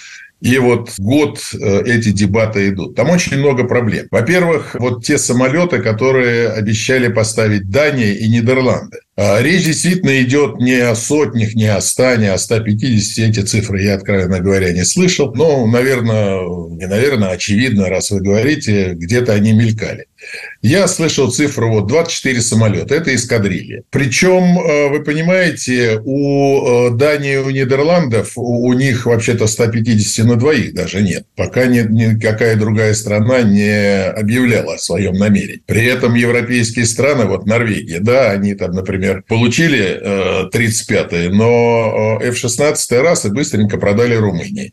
И 0.41 0.59
вот 0.59 0.93
год 0.99 1.41
э, 1.55 1.83
эти 1.87 2.11
дебаты 2.11 2.69
идут. 2.69 2.95
Там 2.97 3.09
очень 3.09 3.39
много 3.39 3.65
проблем. 3.65 4.09
Во-первых, 4.11 4.77
вот 4.79 5.05
те 5.05 5.17
самолеты, 5.17 5.81
которые 5.81 6.51
обещали 6.51 7.09
поставить 7.09 7.71
Дания 7.71 8.13
и 8.13 8.29
Нидерланды. 8.29 8.99
А 9.17 9.41
речь 9.41 9.65
действительно 9.65 10.21
идет 10.21 10.59
не 10.59 10.75
о 10.75 10.95
сотнях, 10.97 11.55
не 11.55 11.67
о 11.67 11.81
ста, 11.81 12.17
не 12.17 12.27
о 12.27 12.37
150. 12.37 13.31
Эти 13.31 13.41
цифры 13.41 13.83
я, 13.83 13.95
откровенно 13.95 14.41
говоря, 14.41 14.73
не 14.73 14.85
слышал. 14.85 15.33
Но, 15.35 15.67
наверное, 15.67 16.41
не 16.71 16.87
наверное, 16.87 17.31
очевидно, 17.31 17.89
раз 17.89 18.11
вы 18.11 18.21
говорите, 18.21 18.93
где-то 18.95 19.33
они 19.33 19.53
мелькали. 19.53 20.07
Я 20.63 20.89
слышал 20.89 21.31
цифру 21.31 21.71
вот 21.71 21.87
24 21.89 22.41
самолета. 22.41 22.95
Это 22.95 23.15
эскадрилья. 23.15 23.83
Причем, 23.91 24.59
э, 24.59 24.89
вы 24.89 25.05
понимаете, 25.05 26.01
у 26.05 26.89
э, 26.89 26.91
Дании, 26.91 27.37
у 27.37 27.51
Нидерландов, 27.51 28.33
у 28.37 28.73
них 28.73 29.07
вообще-то 29.07 29.47
150 29.47 30.25
на 30.25 30.37
двоих 30.37 30.75
даже 30.75 31.03
нет. 31.03 31.27
Пока 31.37 31.67
ни, 31.67 31.81
никакая 31.81 32.57
другая 32.57 32.95
страна 32.95 33.43
не 33.43 34.05
объявляла 34.05 34.75
о 34.75 34.79
своем 34.79 35.15
намерении. 35.15 35.63
При 35.67 35.85
этом 35.85 36.15
европейские 36.15 36.87
страны, 36.87 37.27
вот 37.27 37.47
Норвегия, 37.47 38.01
да, 38.01 38.31
они 38.31 38.55
там, 38.55 38.73
например, 38.73 39.23
получили 39.29 40.49
35-е, 40.51 41.27
э, 41.27 41.31
но 41.31 42.19
F-16 42.23 43.03
раз 43.03 43.27
и 43.27 43.29
быстренько 43.29 43.77
продали 43.77 44.15
Румынии 44.15 44.73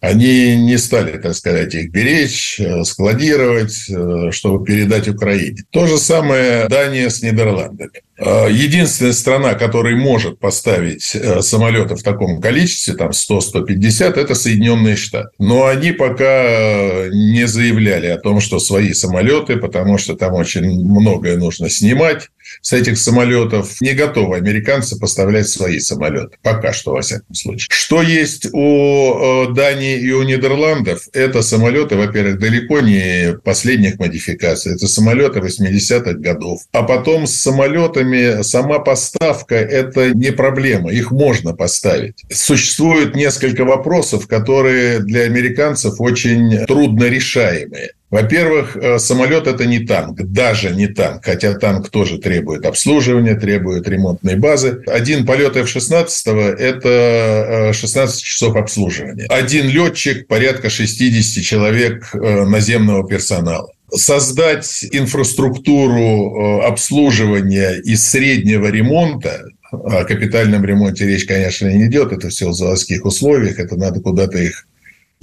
они 0.00 0.56
не 0.56 0.78
стали, 0.78 1.18
так 1.18 1.34
сказать, 1.34 1.74
их 1.74 1.90
беречь, 1.90 2.58
э, 2.58 2.82
складировать, 2.84 3.88
э, 3.88 4.30
чтобы 4.32 4.64
передать 4.64 5.08
Украине. 5.08 5.64
То 5.70 5.86
же 5.86 5.98
самое 5.98 6.66
Дания 6.68 7.08
с 7.08 7.22
Нидерландами. 7.22 8.02
Э, 8.18 8.48
единственная 8.50 9.12
страна, 9.12 9.54
которая 9.54 9.96
может 9.96 10.38
поставить 10.38 11.16
самолеты 11.40 11.94
в 11.94 12.02
таком 12.02 12.40
количестве, 12.40 12.94
там 12.94 13.10
100-150, 13.10 14.18
это 14.18 14.34
Соединенные 14.34 14.96
Штаты. 14.96 15.28
Но 15.38 15.66
они 15.66 15.92
пока 15.92 17.08
не 17.10 17.46
заявляли 17.46 18.06
о 18.06 18.18
том, 18.18 18.40
что 18.40 18.58
свои 18.58 18.92
самолеты, 18.92 19.56
потому 19.56 19.98
что 19.98 20.14
там 20.14 20.34
очень 20.34 20.64
многое 20.64 21.36
нужно 21.36 21.70
снимать 21.70 22.28
с 22.60 22.72
этих 22.72 22.98
самолетов. 22.98 23.80
Не 23.80 23.94
готовы 23.94 24.36
американцы 24.36 24.98
поставлять 24.98 25.48
свои 25.48 25.78
самолеты. 25.78 26.36
Пока 26.42 26.72
что, 26.72 26.92
во 26.92 27.00
всяком 27.00 27.34
случае. 27.34 27.68
Что 27.70 28.02
есть 28.02 28.48
у 28.52 29.46
Дании 29.52 29.98
и 29.98 30.12
у 30.12 30.22
Нидерландов 30.22 31.08
это 31.12 31.42
самолеты, 31.42 31.96
во-первых, 31.96 32.38
далеко 32.38 32.80
не 32.80 33.36
последних 33.44 33.98
модификаций. 33.98 34.74
Это 34.74 34.86
самолеты 34.86 35.40
80-х 35.40 36.14
годов. 36.14 36.60
А 36.72 36.82
потом 36.82 37.26
с 37.26 37.34
самолетами 37.34 38.42
сама 38.42 38.78
поставка– 38.78 39.54
это 39.56 40.14
не 40.14 40.32
проблема. 40.32 40.92
Их 40.92 41.10
можно 41.10 41.54
поставить. 41.54 42.24
Существует 42.30 43.14
несколько 43.14 43.64
вопросов, 43.64 44.26
которые 44.26 45.00
для 45.00 45.22
американцев 45.22 45.94
очень 45.98 46.64
трудно 46.66 47.04
решаемые. 47.04 47.92
Во-первых, 48.12 48.76
э, 48.76 48.98
самолет– 48.98 49.46
это 49.48 49.64
не 49.64 49.78
танк, 49.78 50.20
даже 50.20 50.70
не 50.70 50.86
танк, 50.86 51.24
хотя 51.24 51.54
танк 51.54 51.88
тоже 51.88 52.18
требует 52.18 52.66
обслуживания, 52.66 53.36
требует 53.36 53.88
ремонтной 53.88 54.36
базы. 54.36 54.82
Один 54.86 55.24
полет 55.24 55.56
F-16– 55.56 56.56
это 56.58 57.70
16 57.72 58.20
э, 58.20 58.22
часов 58.22 58.56
обслуживания. 58.56 59.24
Один 59.30 59.66
летчик– 59.66 60.26
порядка 60.28 60.68
60 60.68 61.42
человек 61.42 62.10
э, 62.12 62.44
наземного 62.44 63.08
персонала 63.08 63.72
создать 63.94 64.86
инфраструктуру 64.90 66.60
обслуживания 66.62 67.74
и 67.74 67.94
среднего 67.94 68.68
ремонта, 68.68 69.44
о 69.70 70.04
капитальном 70.04 70.64
ремонте 70.64 71.06
речь, 71.06 71.26
конечно, 71.26 71.66
не 71.66 71.86
идет, 71.86 72.12
это 72.12 72.28
все 72.28 72.48
в 72.48 72.54
заводских 72.54 73.04
условиях, 73.04 73.58
это 73.58 73.76
надо 73.76 74.00
куда-то 74.00 74.38
их 74.38 74.66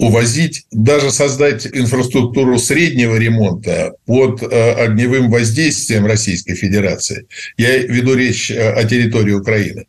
увозить, 0.00 0.64
даже 0.70 1.10
создать 1.10 1.66
инфраструктуру 1.66 2.58
среднего 2.58 3.16
ремонта 3.16 3.92
под 4.06 4.42
э, 4.42 4.72
огневым 4.72 5.30
воздействием 5.30 6.06
Российской 6.06 6.54
Федерации. 6.54 7.26
Я 7.58 7.76
веду 7.76 8.14
речь 8.14 8.50
э, 8.50 8.72
о 8.72 8.82
территории 8.84 9.32
Украины. 9.32 9.84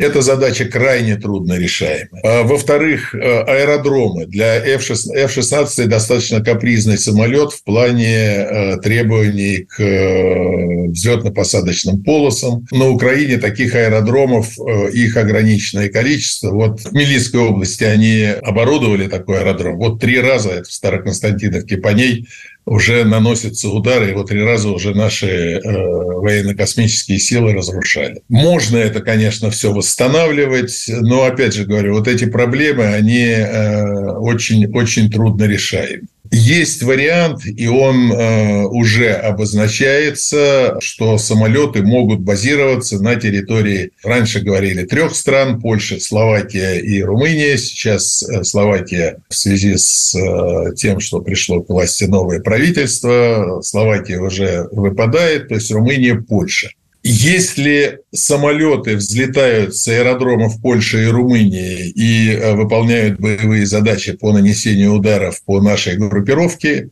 Эта 0.00 0.22
задача 0.22 0.64
крайне 0.64 1.16
трудно 1.16 1.58
решаема. 1.58 2.18
А, 2.22 2.42
во-вторых, 2.44 3.14
э, 3.14 3.18
аэродромы. 3.18 4.24
Для 4.24 4.56
F-16 4.56 5.84
достаточно 5.84 6.42
капризный 6.42 6.96
самолет 6.96 7.52
в 7.52 7.62
плане 7.64 8.16
э, 8.16 8.76
требований 8.78 9.66
к 9.68 9.78
э, 9.78 10.86
взлетно-посадочным 10.88 12.02
полосам. 12.02 12.66
На 12.70 12.88
Украине 12.88 13.36
таких 13.36 13.74
аэродромов, 13.74 14.56
их 14.90 15.18
ограниченное 15.18 15.90
количество. 15.90 16.50
Вот 16.50 16.80
в 16.80 16.92
Милийской 16.94 17.42
области 17.42 17.84
они 17.84 18.24
оборудовали 18.42 19.06
такой 19.06 19.40
аэродром. 19.40 19.76
Вот 19.76 20.00
три 20.00 20.18
раза 20.18 20.48
это 20.48 20.64
в 20.64 20.72
Староконстантиновке 20.72 21.76
по 21.76 21.88
ней 21.88 22.26
уже 22.70 23.04
наносятся 23.04 23.68
удары, 23.68 24.14
вот 24.14 24.28
три 24.28 24.44
раза 24.44 24.68
уже 24.68 24.94
наши 24.94 25.26
э, 25.26 25.60
военно-космические 25.64 27.18
силы 27.18 27.52
разрушали. 27.52 28.22
Можно 28.28 28.76
это, 28.76 29.00
конечно, 29.00 29.50
все 29.50 29.72
восстанавливать, 29.72 30.84
но, 30.86 31.24
опять 31.24 31.52
же 31.52 31.64
говорю, 31.64 31.94
вот 31.94 32.06
эти 32.06 32.26
проблемы, 32.26 32.84
они 32.84 33.24
э, 33.24 34.12
очень, 34.12 34.72
очень 34.72 35.10
трудно 35.10 35.44
решаемы. 35.44 36.06
Есть 36.32 36.84
вариант, 36.84 37.44
и 37.44 37.66
он 37.66 38.12
э, 38.12 38.64
уже 38.66 39.12
обозначается, 39.14 40.76
что 40.80 41.18
самолеты 41.18 41.82
могут 41.82 42.20
базироваться 42.20 43.02
на 43.02 43.16
территории, 43.16 43.90
раньше 44.04 44.38
говорили, 44.40 44.84
трех 44.84 45.16
стран, 45.16 45.60
Польша, 45.60 45.98
Словакия 45.98 46.78
и 46.78 47.02
Румыния. 47.02 47.58
Сейчас 47.58 48.22
э, 48.22 48.44
Словакия 48.44 49.18
в 49.28 49.34
связи 49.34 49.76
с 49.76 50.14
э, 50.14 50.74
тем, 50.76 51.00
что 51.00 51.20
пришло 51.20 51.62
к 51.62 51.68
власти 51.68 52.04
новое 52.04 52.38
правительство, 52.38 53.60
Словакия 53.62 54.20
уже 54.20 54.68
выпадает, 54.70 55.48
то 55.48 55.56
есть 55.56 55.72
Румыния, 55.72 56.14
Польша. 56.14 56.70
Если 57.02 58.00
самолеты 58.12 58.96
взлетают 58.96 59.74
с 59.74 59.88
аэродромов 59.88 60.60
Польши 60.60 61.04
и 61.04 61.06
Румынии 61.06 61.88
и 61.88 62.30
э, 62.30 62.52
выполняют 62.52 63.18
боевые 63.18 63.64
задачи 63.64 64.12
по 64.12 64.32
нанесению 64.32 64.92
ударов 64.92 65.42
по 65.44 65.62
нашей 65.62 65.96
группировке, 65.96 66.90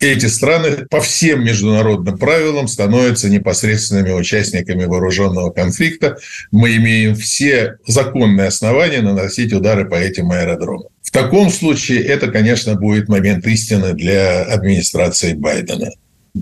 эти 0.00 0.26
страны 0.26 0.86
по 0.90 1.00
всем 1.00 1.44
международным 1.44 2.18
правилам 2.18 2.68
становятся 2.68 3.30
непосредственными 3.30 4.10
участниками 4.10 4.84
вооруженного 4.84 5.50
конфликта. 5.50 6.18
Мы 6.50 6.76
имеем 6.76 7.14
все 7.14 7.76
законные 7.86 8.48
основания 8.48 9.00
наносить 9.00 9.52
удары 9.52 9.88
по 9.88 9.94
этим 9.94 10.30
аэродромам. 10.30 10.88
В 11.02 11.10
таком 11.10 11.50
случае 11.50 12.02
это, 12.02 12.30
конечно, 12.30 12.74
будет 12.74 13.08
момент 13.08 13.46
истины 13.46 13.94
для 13.94 14.42
администрации 14.42 15.34
Байдена 15.34 15.90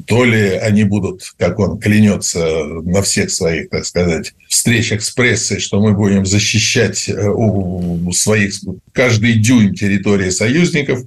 то 0.07 0.25
ли 0.25 0.51
они 0.51 0.85
будут, 0.85 1.33
как 1.37 1.59
он 1.59 1.79
клянется 1.79 2.39
на 2.85 3.03
всех 3.03 3.31
своих, 3.31 3.71
так 3.71 3.85
сказать, 3.85 4.35
встречах 4.49 5.03
с 5.03 5.11
прессой, 5.11 5.59
что 5.59 5.81
мы 5.81 5.95
будем 5.95 6.25
защищать 6.25 7.09
э, 7.09 7.29
у 7.29 8.13
своих 8.13 8.55
каждый 8.93 9.35
дюйм 9.35 9.75
территории 9.75 10.31
союзников, 10.31 11.01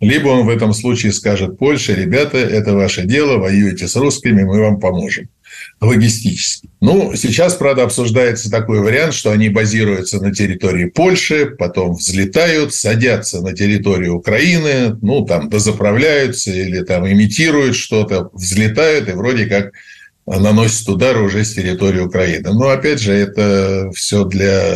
либо 0.00 0.28
он 0.28 0.46
в 0.46 0.50
этом 0.50 0.72
случае 0.72 1.12
скажет 1.12 1.58
Польше, 1.58 1.94
ребята, 1.94 2.38
это 2.38 2.74
ваше 2.74 3.04
дело, 3.04 3.38
воюете 3.38 3.88
с 3.88 3.96
русскими, 3.96 4.44
мы 4.44 4.60
вам 4.60 4.78
поможем 4.78 5.28
логистически. 5.80 6.68
Ну, 6.80 7.14
сейчас, 7.16 7.54
правда, 7.54 7.84
обсуждается 7.84 8.50
такой 8.50 8.80
вариант, 8.80 9.14
что 9.14 9.30
они 9.30 9.48
базируются 9.48 10.20
на 10.20 10.34
территории 10.34 10.86
Польши, 10.86 11.46
потом 11.46 11.94
взлетают, 11.94 12.74
садятся 12.74 13.40
на 13.40 13.52
территорию 13.52 14.14
Украины, 14.14 14.96
ну, 15.02 15.24
там, 15.24 15.48
дозаправляются 15.48 16.50
или 16.50 16.82
там 16.82 17.06
имитируют 17.06 17.76
что-то, 17.76 18.30
взлетают 18.32 19.08
и 19.08 19.12
вроде 19.12 19.46
как 19.46 19.72
наносят 20.36 20.88
удары 20.88 21.22
уже 21.22 21.44
с 21.44 21.54
территории 21.54 22.00
Украины. 22.00 22.52
Но, 22.52 22.68
опять 22.68 23.00
же, 23.00 23.12
это 23.12 23.90
все 23.94 24.24
для, 24.24 24.74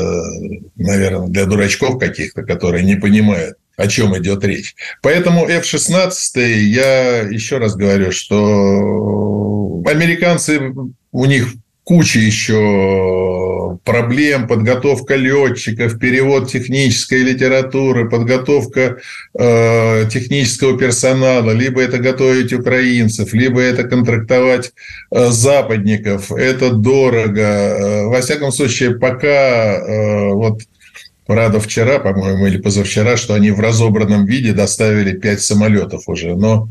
наверное, 0.77 1.29
для 1.29 1.45
дурачков 1.47 1.99
каких-то, 1.99 2.43
которые 2.43 2.85
не 2.85 2.97
понимают, 2.97 3.57
о 3.77 3.87
чем 3.87 4.17
идет 4.19 4.45
речь. 4.45 4.75
Поэтому 5.03 5.47
F-16, 5.47 6.41
я 6.41 7.19
еще 7.21 7.59
раз 7.59 7.75
говорю, 7.75 8.13
что 8.13 9.62
американцы, 9.87 10.73
у 11.13 11.25
них 11.25 11.55
куча 11.85 12.19
еще 12.21 13.79
проблем, 13.85 14.47
подготовка 14.47 15.17
летчиков, 15.17 15.99
перевод 15.99 16.51
технической 16.51 17.23
литературы, 17.23 18.09
подготовка 18.09 18.99
э, 19.37 20.07
технического 20.11 20.79
персонала, 20.79 21.51
либо 21.51 21.81
это 21.83 21.99
готовить 21.99 22.53
украинцев, 22.53 23.33
либо 23.33 23.61
это 23.61 23.85
контрактовать 23.85 24.73
э, 25.11 25.31
западников. 25.31 26.31
Это 26.31 26.71
дорого. 26.71 27.41
Э, 27.41 28.07
во 28.07 28.21
всяком 28.21 28.53
случае, 28.53 28.99
пока 28.99 29.75
э, 29.75 30.33
вот 30.33 30.63
Правда, 31.25 31.61
вчера, 31.61 32.01
по-моему, 32.01 32.47
или 32.47 32.59
позавчера, 32.59 33.17
что 33.17 33.35
они 33.35 33.53
в 33.53 33.61
разобранном 33.61 34.27
виде 34.27 34.53
доставили 34.53 35.17
пять 35.17 35.41
самолетов 35.41 36.09
уже. 36.09 36.35
Но 36.35 36.69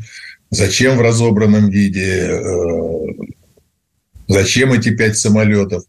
зачем 0.52 0.96
в 0.96 1.00
разобранном 1.00 1.68
виде? 1.68 2.28
Э, 2.28 3.06
зачем 4.28 4.72
эти 4.72 4.94
пять 4.94 5.18
самолетов? 5.18 5.82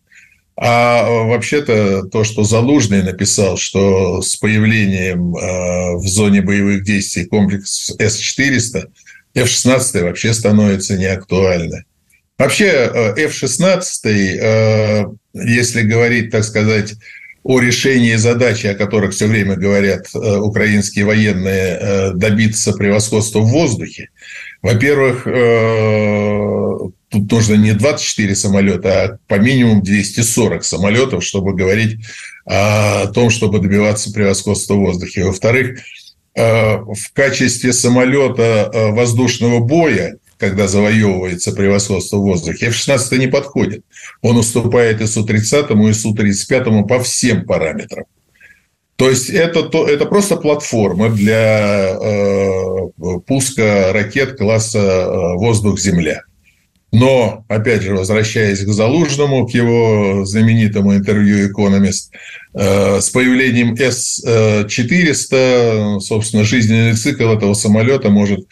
А 0.55 1.03
вообще-то 1.25 2.03
то, 2.03 2.23
что 2.23 2.43
Залужный 2.43 3.03
написал, 3.03 3.57
что 3.57 4.21
с 4.21 4.35
появлением 4.35 5.35
э, 5.35 5.95
в 5.97 6.07
зоне 6.07 6.41
боевых 6.41 6.83
действий 6.83 7.25
комплекс 7.25 7.91
С-400, 7.99 8.87
F-16 9.35 10.03
вообще 10.03 10.33
становится 10.33 10.97
неактуальной. 10.97 11.83
Вообще 12.37 12.65
э, 12.65 13.13
F-16, 13.25 15.17
если 15.33 15.81
говорить, 15.81 16.31
так 16.31 16.43
сказать, 16.43 16.95
о 17.43 17.59
решении 17.59 18.15
задачи, 18.15 18.67
о 18.67 18.75
которых 18.75 19.13
все 19.13 19.27
время 19.27 19.55
говорят 19.55 20.07
э, 20.13 20.37
украинские 20.37 21.05
военные, 21.05 21.77
э, 21.79 22.11
добиться 22.13 22.71
превосходства 22.71 23.39
в 23.39 23.49
воздухе. 23.49 24.09
Во-первых, 24.63 25.27
э, 25.27 26.77
тут 27.09 27.31
нужно 27.31 27.53
не 27.53 27.73
24 27.73 28.35
самолета, 28.35 29.03
а 29.03 29.17
по 29.27 29.35
минимуму 29.35 29.83
240 29.83 30.63
самолетов, 30.63 31.23
чтобы 31.23 31.53
говорить 31.53 31.99
о 32.45 33.05
том, 33.07 33.29
чтобы 33.29 33.59
добиваться 33.59 34.11
превосходства 34.11 34.73
в 34.73 34.79
воздухе. 34.79 35.25
Во-вторых, 35.25 35.79
в 36.35 37.13
качестве 37.13 37.71
самолета 37.73 38.71
воздушного 38.73 39.59
боя 39.59 40.17
когда 40.43 40.67
завоевывается 40.67 41.53
превосходство 41.53 42.17
в 42.17 42.23
воздухе. 42.23 42.65
F-16 42.67 43.17
не 43.17 43.27
подходит. 43.27 43.85
Он 44.21 44.35
уступает 44.35 44.99
и 44.99 45.07
Су-30, 45.07 45.89
и 45.89 45.93
Су-35 45.93 46.85
по 46.85 47.01
всем 47.01 47.45
параметрам. 47.45 48.03
То 48.95 49.09
есть 49.09 49.29
это, 49.29 49.63
то, 49.63 49.87
это 49.87 50.05
просто 50.05 50.35
платформа 50.35 51.09
для 51.09 51.97
э, 51.99 52.89
пуска 53.25 53.91
ракет 53.91 54.37
класса 54.37 54.79
э, 54.79 55.33
воздух-земля. 55.35 56.21
Но, 56.91 57.43
опять 57.47 57.81
же, 57.81 57.95
возвращаясь 57.95 58.59
к 58.59 58.67
Залужному, 58.67 59.47
к 59.47 59.51
его 59.51 60.25
знаменитому 60.25 60.95
интервью 60.95 61.49
«Экономист», 61.49 62.11
э, 62.53 63.01
с 63.01 63.09
появлением 63.09 63.75
С-400, 63.75 65.99
собственно, 65.99 66.43
жизненный 66.43 66.93
цикл 66.93 67.29
этого 67.29 67.55
самолета 67.55 68.11
может 68.11 68.45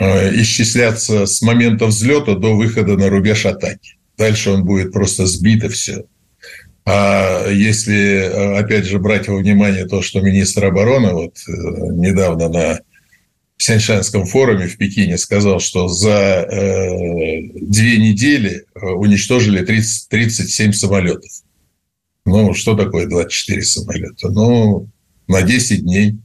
Э, 0.00 0.34
исчисляться 0.42 1.26
с 1.26 1.40
момента 1.40 1.86
взлета 1.86 2.34
до 2.34 2.54
выхода 2.54 2.96
на 2.96 3.08
рубеж 3.08 3.46
атаки. 3.46 3.96
Дальше 4.18 4.50
он 4.50 4.64
будет 4.64 4.92
просто 4.92 5.26
сбит 5.26 5.64
и 5.64 5.68
все. 5.68 6.04
А 6.90 7.46
если, 7.50 7.94
э, 7.94 8.58
опять 8.58 8.86
же, 8.86 8.98
брать 8.98 9.28
во 9.28 9.36
внимание 9.36 9.84
то, 9.86 10.00
что 10.00 10.22
министр 10.22 10.64
обороны 10.64 11.12
вот 11.12 11.36
э, 11.46 11.50
недавно 11.50 12.48
на 12.48 12.80
Сяньшанском 13.58 14.24
форуме 14.24 14.68
в 14.68 14.78
Пекине 14.78 15.18
сказал, 15.18 15.60
что 15.60 15.88
за 15.88 16.46
э, 16.50 17.42
две 17.60 17.98
недели 17.98 18.64
уничтожили 18.74 19.62
30, 19.62 20.08
37 20.08 20.72
самолетов. 20.72 21.30
Ну, 22.24 22.54
что 22.54 22.74
такое 22.74 23.06
24 23.06 23.62
самолета? 23.64 24.30
Ну, 24.30 24.88
на 25.26 25.42
10 25.42 25.82
дней. 25.82 26.16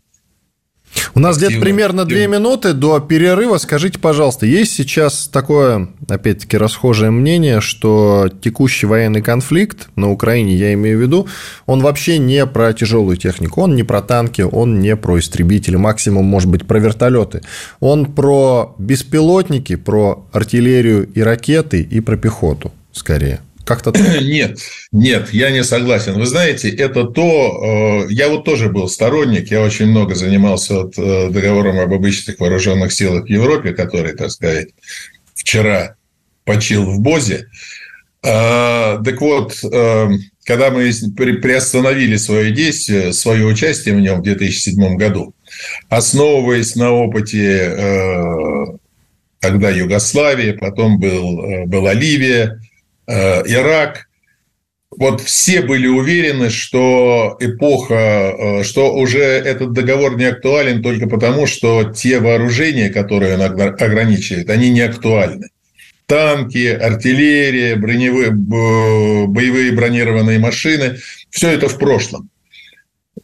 У 1.15 1.19
нас 1.19 1.37
где-то 1.37 1.59
примерно 1.59 2.05
две 2.05 2.27
минуты 2.27 2.73
до 2.73 2.99
перерыва. 2.99 3.57
Скажите, 3.57 3.99
пожалуйста, 3.99 4.45
есть 4.45 4.73
сейчас 4.73 5.27
такое, 5.27 5.89
опять-таки, 6.07 6.57
расхожее 6.57 7.11
мнение, 7.11 7.61
что 7.61 8.29
текущий 8.41 8.85
военный 8.85 9.21
конфликт 9.21 9.89
на 9.95 10.11
Украине, 10.11 10.55
я 10.55 10.73
имею 10.73 10.97
в 10.97 11.01
виду, 11.01 11.27
он 11.65 11.81
вообще 11.81 12.17
не 12.17 12.45
про 12.45 12.73
тяжелую 12.73 13.17
технику, 13.17 13.61
он 13.61 13.75
не 13.75 13.83
про 13.83 14.01
танки, 14.01 14.41
он 14.41 14.79
не 14.79 14.95
про 14.95 15.19
истребители, 15.19 15.75
максимум, 15.75 16.25
может 16.25 16.49
быть, 16.49 16.65
про 16.65 16.79
вертолеты. 16.79 17.41
Он 17.79 18.05
про 18.05 18.75
беспилотники, 18.77 19.75
про 19.75 20.25
артиллерию 20.31 21.07
и 21.13 21.21
ракеты 21.21 21.81
и 21.81 21.99
про 21.99 22.17
пехоту, 22.17 22.71
скорее. 22.91 23.41
Как-то 23.65 23.93
Нет, 24.21 24.59
нет, 24.91 25.29
я 25.33 25.51
не 25.51 25.63
согласен. 25.63 26.13
Вы 26.13 26.25
знаете, 26.25 26.69
это 26.69 27.05
то... 27.05 28.03
Э, 28.07 28.11
я 28.11 28.27
вот 28.29 28.43
тоже 28.43 28.69
был 28.69 28.89
сторонник, 28.89 29.51
я 29.51 29.61
очень 29.61 29.87
много 29.87 30.15
занимался 30.15 30.81
вот 30.81 30.97
э, 30.97 31.29
договором 31.29 31.79
об 31.79 31.93
обычных 31.93 32.39
вооруженных 32.39 32.91
силах 32.91 33.25
в 33.25 33.29
Европе, 33.29 33.73
который, 33.73 34.13
так 34.13 34.31
сказать, 34.31 34.69
вчера 35.33 35.95
почил 36.43 36.85
в 36.85 36.99
Бозе. 36.99 37.47
А, 38.25 39.01
так 39.03 39.21
вот, 39.21 39.57
э, 39.63 40.09
когда 40.43 40.69
мы 40.69 40.91
приостановили 41.15 42.17
свое 42.17 42.51
действие, 42.51 43.13
свое 43.13 43.45
участие 43.45 43.95
в 43.95 44.01
нем 44.01 44.19
в 44.19 44.23
2007 44.23 44.97
году, 44.97 45.33
основываясь 45.87 46.75
на 46.75 46.91
опыте 46.91 48.77
тогда 49.39 49.69
Югославии, 49.69 50.53
потом 50.53 50.99
был, 50.99 51.65
была 51.65 51.93
Ливия, 51.93 52.59
Ирак, 53.07 54.07
вот 54.97 55.21
все 55.21 55.61
были 55.61 55.87
уверены, 55.87 56.49
что 56.49 57.37
эпоха, 57.39 57.95
э, 57.95 58.63
что 58.63 58.93
уже 58.93 59.21
этот 59.21 59.73
договор 59.73 60.17
не 60.17 60.25
актуален 60.25 60.83
только 60.83 61.07
потому, 61.07 61.47
что 61.47 61.91
те 61.91 62.19
вооружения, 62.19 62.89
которые 62.89 63.35
он 63.35 63.41
ограничивает, 63.41 64.49
они 64.49 64.69
не 64.69 64.81
актуальны. 64.81 65.49
Танки, 66.05 66.67
артиллерия, 66.67 67.75
броневые, 67.75 68.31
боевые 68.31 69.71
бронированные 69.71 70.37
машины– 70.37 70.97
все 71.29 71.51
это 71.51 71.69
в 71.69 71.77
прошлом. 71.79 72.29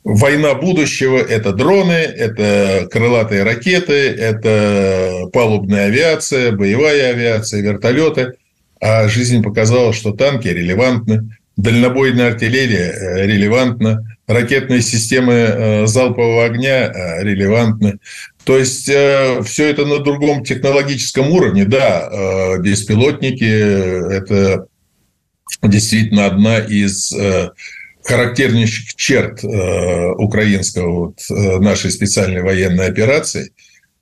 Война 0.03 0.55
будущего– 0.55 1.17
это 1.29 1.51
дроны, 1.51 1.91
это 1.91 2.87
крылатые 2.89 3.43
ракеты, 3.43 3.93
это 3.93 5.27
палубная 5.33 5.87
авиация, 5.87 6.51
боевая 6.53 7.11
авиация, 7.11 7.61
вертолеты– 7.61 8.33
а 8.79 9.07
жизнь 9.07 9.43
показала, 9.43 9.93
что 9.93 10.11
танки 10.11 10.47
релевантны, 10.47 11.37
дальнобойная 11.59 12.27
артиллерия 12.27 12.91
э, 12.91 13.25
релевантна, 13.25 14.17
ракетные 14.27 14.81
системы 14.81 15.33
э, 15.33 15.87
залпового 15.87 16.45
огня 16.45 16.87
э, 16.87 17.23
релевантны. 17.23 17.99
То 18.45 18.57
есть 18.57 18.85
все 18.85 19.69
это 19.69 19.85
на 19.85 19.99
другом 19.99 20.43
технологическом 20.43 21.29
уровне. 21.29 21.65
Да, 21.65 22.57
беспилотники– 22.57 23.43
это 24.11 24.65
действительно 25.61 26.25
одна 26.25 26.57
из 26.57 27.13
характернейших 28.03 28.95
черт 28.95 29.43
украинского 29.43 30.91
вот, 30.91 31.19
нашей 31.61 31.91
специальной 31.91 32.41
военной 32.41 32.87
операции. 32.87 33.51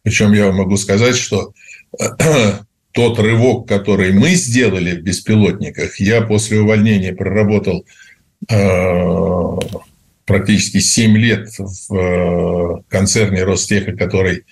Причем 0.04 0.32
я 0.32 0.50
могу 0.54 0.78
сказать, 0.78 1.18
что 1.18 1.52
тот 2.92 3.20
рывок, 3.20 3.68
который 3.68 4.12
мы 4.12 4.32
сделали 4.32 4.96
в 4.96 5.04
беспилотниках, 5.04 6.00
я 6.00 6.22
после 6.22 6.60
увольнения 6.60 7.14
проработал 7.14 7.86
э, 8.50 9.58
практически 10.26 10.80
7 10.80 11.18
лет 11.18 11.48
в 11.58 11.96
э, 11.96 12.82
концерне 12.90 13.44
Ростеха, 13.44 13.94
который 13.94 14.44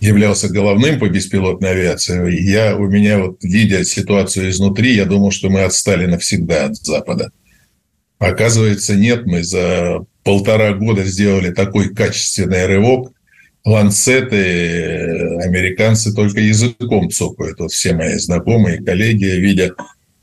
являлся 0.00 0.48
головным 0.48 0.98
по 0.98 1.08
беспилотной 1.08 1.70
авиации. 1.70 2.40
Я, 2.42 2.76
у 2.76 2.86
меня, 2.86 3.18
вот, 3.18 3.42
видя 3.42 3.84
ситуацию 3.84 4.50
изнутри, 4.50 4.94
я 4.94 5.04
думал, 5.06 5.30
что 5.30 5.48
мы 5.48 5.62
отстали 5.62 6.06
навсегда 6.06 6.66
от 6.66 6.76
Запада. 6.76 7.30
Оказывается, 8.18 8.94
нет. 8.94 9.26
Мы 9.26 9.42
за 9.42 10.04
полтора 10.22 10.72
года 10.72 11.04
сделали 11.04 11.50
такой 11.50 11.94
качественный 11.94 12.66
рывок, 12.66 13.12
ланцеты 13.66 15.38
американцы 15.42 16.14
только 16.14 16.40
языком 16.40 17.10
цокают. 17.10 17.58
Вот 17.58 17.72
все 17.72 17.92
мои 17.94 18.16
знакомые, 18.16 18.82
коллеги 18.82 19.24
видят 19.24 19.74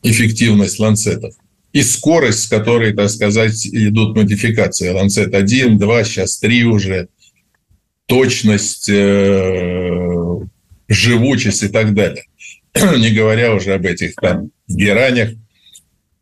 эффективность 0.01 0.79
ланцетов. 0.79 1.35
И 1.73 1.83
скорость, 1.83 2.43
с 2.43 2.47
которой, 2.47 2.93
так 2.93 3.09
сказать, 3.09 3.67
идут 3.67 4.15
модификации. 4.15 4.89
Ланцет 4.89 5.35
1, 5.35 5.77
2, 5.77 6.03
сейчас 6.03 6.37
3 6.39 6.63
уже. 6.65 7.09
Точность, 8.05 8.89
э, 8.89 10.39
живучесть 10.87 11.63
и 11.63 11.67
так 11.67 11.93
далее. 11.93 12.23
Не 12.75 13.11
говоря 13.11 13.53
уже 13.55 13.73
об 13.73 13.85
этих 13.85 14.15
там 14.15 14.51
геранях. 14.67 15.31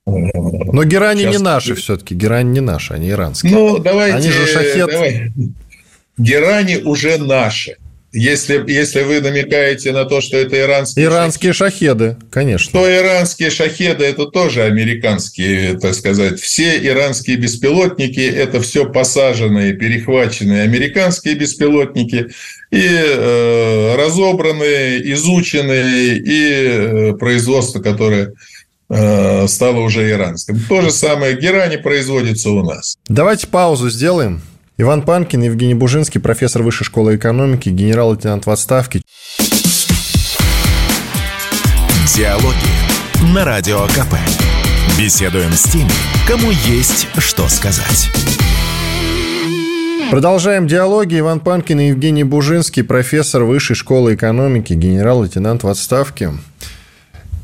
Но 0.06 0.84
герани 0.84 1.22
сейчас... 1.22 1.38
не 1.38 1.44
наши 1.44 1.76
все-таки. 1.76 2.16
Герани 2.16 2.54
не 2.54 2.60
наши, 2.60 2.94
они 2.94 3.12
иранские. 3.12 3.54
Ну, 3.54 3.78
давайте... 3.78 4.18
Они 4.18 4.30
же 4.30 4.48
шахет. 4.48 4.88
Давай. 4.88 5.32
Герани 6.22 6.78
уже 6.84 7.18
наши. 7.18 7.78
Если, 8.14 8.62
если 8.70 9.04
вы 9.04 9.22
намекаете 9.22 9.94
на 9.94 10.04
то, 10.04 10.20
что 10.20 10.36
это 10.36 10.60
иранские... 10.60 11.06
Иранские 11.06 11.54
шахеды, 11.54 12.18
шахеды 12.18 12.30
конечно. 12.30 12.72
То 12.78 12.98
иранские 12.98 13.50
шахеды– 13.50 14.04
это 14.06 14.26
тоже 14.26 14.64
американские, 14.64 15.80
так 15.80 15.94
сказать. 15.94 16.42
Все 16.42 16.78
иранские 16.86 17.38
беспилотники– 17.38 18.20
это 18.20 18.60
все 18.60 18.86
посаженные, 18.86 19.74
перехваченные 19.74 20.64
американские 20.64 21.36
беспилотники 21.36 22.28
и 22.70 22.86
э, 22.86 23.96
разобранные, 23.96 25.14
изученные, 25.14 26.18
и 26.18 26.54
э, 26.54 27.14
производство, 27.14 27.80
которое 27.80 28.34
э, 28.90 29.48
стало 29.48 29.80
уже 29.80 30.10
иранским. 30.10 30.60
То 30.68 30.82
же 30.82 30.92
самое 30.92 31.40
Герани 31.40 31.78
производится 31.78 32.50
у 32.50 32.62
нас. 32.62 32.98
Давайте 33.08 33.48
паузу 33.48 33.90
сделаем. 33.90 34.42
Иван 34.78 35.02
Панкин, 35.04 35.44
Евгений 35.44 35.74
Бужинский, 35.76 36.22
профессор 36.22 36.64
Высшей 36.64 36.86
школы 36.86 37.16
экономики, 37.16 37.70
генерал-лейтенант 37.70 38.46
в 38.46 38.50
отставке. 38.50 39.02
Диалоги 42.16 43.34
на 43.34 43.44
Радио 43.44 43.86
КП. 43.88 44.16
Беседуем 44.98 45.52
с 45.52 45.64
теми, 45.64 45.92
кому 46.28 46.52
есть 46.52 47.08
что 47.18 47.48
сказать. 47.50 48.10
Продолжаем 50.10 50.68
диалоги. 50.68 51.20
Иван 51.20 51.42
Панкин 51.42 51.80
и 51.80 51.88
Евгений 51.90 52.24
Бужинский, 52.24 52.84
профессор 52.84 53.44
Высшей 53.44 53.76
школы 53.76 54.16
экономики, 54.16 54.74
генерал-лейтенант 54.74 55.64
в 55.64 55.68
отставке. 55.68 56.32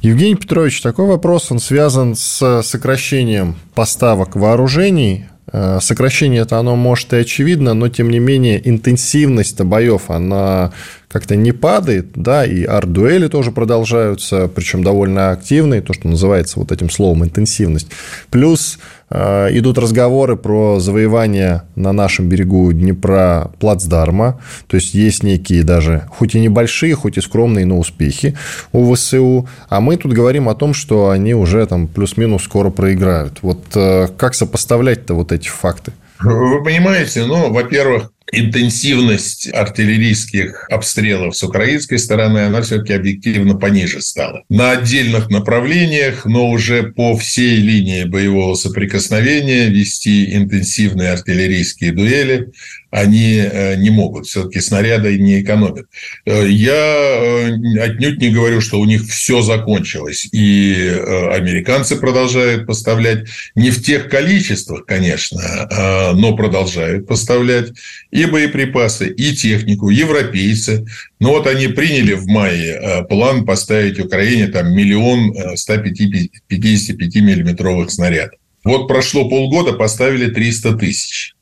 Евгений 0.02 0.36
Петрович, 0.36 0.82
такой 0.82 1.08
вопрос, 1.08 1.52
он 1.52 1.60
связан 1.60 2.16
с 2.16 2.62
сокращением 2.64 3.56
поставок 3.76 4.36
вооружений 4.36 5.26
Э, 5.52 5.80
сокращение 5.82 6.42
это 6.42 6.58
оно 6.58 6.76
может 6.76 7.14
и 7.14 7.18
очевидно, 7.18 7.74
но 7.74 7.90
тем 7.90 8.10
не 8.10 8.20
менее 8.20 8.68
интенсивность 8.68 9.62
боев, 9.62 10.10
она 10.10 10.74
как-то 11.10 11.38
не 11.38 11.54
падает, 11.54 12.08
да, 12.16 12.46
и 12.46 12.64
арт-дуэли 12.64 13.28
тоже 13.30 13.52
продолжаются, 13.52 14.50
причем 14.54 14.84
довольно 14.84 15.32
активные, 15.32 15.82
то, 15.82 15.94
что 15.94 16.10
называется 16.10 16.60
вот 16.60 16.72
этим 16.72 16.90
словом 16.90 17.24
интенсивность. 17.24 17.88
Плюс 18.30 18.78
э, 19.10 19.48
идут 19.58 19.78
разговоры 19.78 20.36
про 20.36 20.82
завоевание 20.82 21.64
на 21.76 21.94
нашем 21.94 22.28
берегу 22.28 22.74
Днепра 22.74 23.52
плацдарма, 23.60 24.42
то 24.68 24.76
есть 24.76 24.94
есть 24.94 25.24
некие 25.24 25.64
даже, 25.64 26.04
хоть 26.10 26.36
и 26.36 26.42
небольшие, 26.42 26.94
хоть 26.94 27.18
и 27.18 27.22
скромные, 27.22 27.66
но 27.66 27.80
успехи 27.80 28.38
у 28.74 28.94
ВСУ, 28.94 29.48
а 29.70 29.80
мы 29.80 29.96
тут 29.96 30.12
говорим 30.12 30.50
о 30.50 30.56
том, 30.56 30.74
что 30.74 31.10
они 31.10 31.34
уже 31.34 31.66
там 31.68 31.88
плюс-минус 31.88 32.44
скоро 32.44 32.70
проиграют. 32.70 33.40
Вот 33.44 33.64
э, 33.76 34.10
как 34.18 34.36
сопоставлять-то 34.36 35.14
вот 35.14 35.32
эти 35.32 35.48
факты? 35.48 35.94
Вы 36.20 36.64
понимаете, 36.64 37.26
ну, 37.26 37.54
во-первых, 37.54 38.12
интенсивность 38.32 39.48
артиллерийских 39.54 40.68
обстрелов 40.70 41.36
с 41.36 41.44
украинской 41.44 41.98
стороны, 41.98 42.40
она 42.40 42.62
все-таки 42.62 42.94
объективно 42.94 43.56
пониже 43.56 44.02
стала. 44.02 44.44
На 44.50 44.72
отдельных 44.72 45.30
направлениях, 45.30 46.26
но 46.26 46.50
уже 46.50 46.84
по 46.84 47.16
всей 47.18 47.58
линии 47.58 48.04
боевого 48.04 48.56
соприкосновения 48.56 49.68
вести 49.68 50.36
интенсивные 50.36 51.12
артиллерийские 51.12 51.92
дуэли 51.92 52.52
они 52.90 53.36
э, 53.36 53.76
не 53.76 53.90
могут. 53.90 54.28
Все-таки 54.28 54.62
снаряды 54.62 55.20
не 55.20 55.42
экономят. 55.42 55.88
Э, 56.26 56.48
я 56.48 56.72
э, 56.74 57.52
отнюдь 57.80 58.22
не 58.22 58.30
говорю, 58.30 58.62
что 58.62 58.80
у 58.80 58.86
них 58.86 59.06
все 59.08 59.42
закончилось. 59.42 60.30
И 60.32 60.98
американцы 61.32 61.98
продолжают 61.98 62.66
поставлять 62.66 63.28
не 63.56 63.72
в 63.72 63.84
тех 63.84 64.08
количествах, 64.10 64.86
конечно, 64.86 65.42
а, 65.42 66.14
но 66.14 66.34
продолжают 66.36 67.08
поставлять 67.08 67.72
и 68.12 68.26
боеприпасы, 68.26 69.10
и 69.10 69.36
технику, 69.36 69.90
европейцы. 69.90 70.86
Ну 71.20 71.30
вот 71.30 71.48
они 71.48 71.68
приняли 71.68 72.14
в 72.14 72.28
мае 72.28 73.06
план 73.10 73.46
поставить 73.46 74.00
Украине 74.00 74.48
там 74.48 74.72
миллион 74.74 75.34
155-миллиметровых 75.56 77.90
снарядов. 77.90 78.40
Вот 78.64 78.88
прошло 78.88 79.28
полгода, 79.30 79.74
поставили 79.74 80.30
300 80.30 80.74
тысяч 80.74 81.34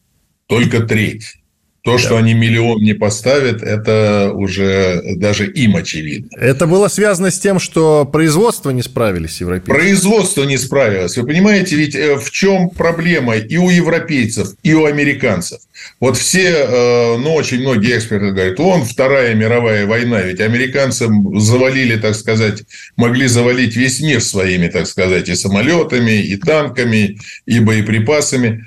только 0.48 0.82
треть. 0.82 1.38
То, 1.86 1.92
да. 1.92 1.98
что 2.00 2.18
они 2.18 2.34
миллион 2.34 2.82
не 2.82 2.94
поставят, 2.94 3.62
это 3.62 4.32
уже 4.34 5.04
даже 5.18 5.46
им 5.46 5.76
очевидно. 5.76 6.30
Это 6.36 6.66
было 6.66 6.88
связано 6.88 7.30
с 7.30 7.38
тем, 7.38 7.60
что 7.60 8.06
производство 8.06 8.72
не 8.72 8.82
справились 8.82 9.40
европейцы. 9.40 9.70
Производство 9.72 10.44
не 10.46 10.58
справилось. 10.58 11.16
Вы 11.16 11.28
понимаете, 11.28 11.76
ведь 11.76 11.94
э, 11.94 12.16
в 12.16 12.32
чем 12.32 12.70
проблема 12.72 13.36
и 13.36 13.58
у 13.58 13.70
европейцев, 13.70 14.56
и 14.64 14.74
у 14.74 14.86
американцев? 14.86 15.60
Вот 16.00 16.18
все, 16.18 16.48
э, 16.48 17.18
ну, 17.18 17.36
очень 17.36 17.60
многие 17.60 17.98
эксперты 17.98 18.32
говорят, 18.32 18.58
вон 18.58 18.84
Вторая 18.84 19.36
мировая 19.36 19.86
война, 19.86 20.24
ведь 20.24 20.42
американцы 20.42 21.08
завалили, 21.36 21.98
так 21.98 22.16
сказать, 22.16 22.64
могли 22.98 23.28
завалить 23.28 23.76
весь 23.76 24.02
мир 24.02 24.22
своими, 24.22 24.70
так 24.70 24.88
сказать, 24.88 25.30
и 25.30 25.36
самолетами, 25.36 26.20
и 26.20 26.36
танками, 26.36 27.20
и 27.46 27.60
боеприпасами. 27.60 28.66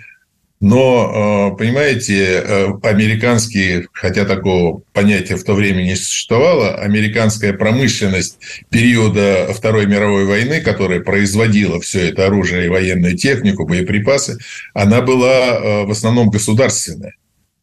Но, 0.61 1.53
э, 1.53 1.57
понимаете, 1.57 2.43
э, 2.45 2.67
американские, 2.83 3.87
хотя 3.93 4.25
такого 4.25 4.83
понятия 4.93 5.37
в 5.37 5.45
то 5.45 5.55
время 5.55 5.83
не 5.83 5.95
существовало, 5.95 6.75
американская 6.75 7.53
промышленность 7.53 8.39
периода 8.69 9.53
Второй 9.55 9.87
мировой 9.87 10.25
войны, 10.25 10.61
которая 10.61 11.01
производила 11.01 11.81
все 11.81 12.09
это 12.09 12.27
оружие 12.27 12.67
и 12.67 12.69
военную 12.69 13.17
технику, 13.17 13.67
боеприпасы, 13.67 14.39
она 14.75 15.01
была 15.01 15.31
э, 15.31 15.85
в 15.85 15.91
основном 15.93 16.29
государственная. 16.29 17.15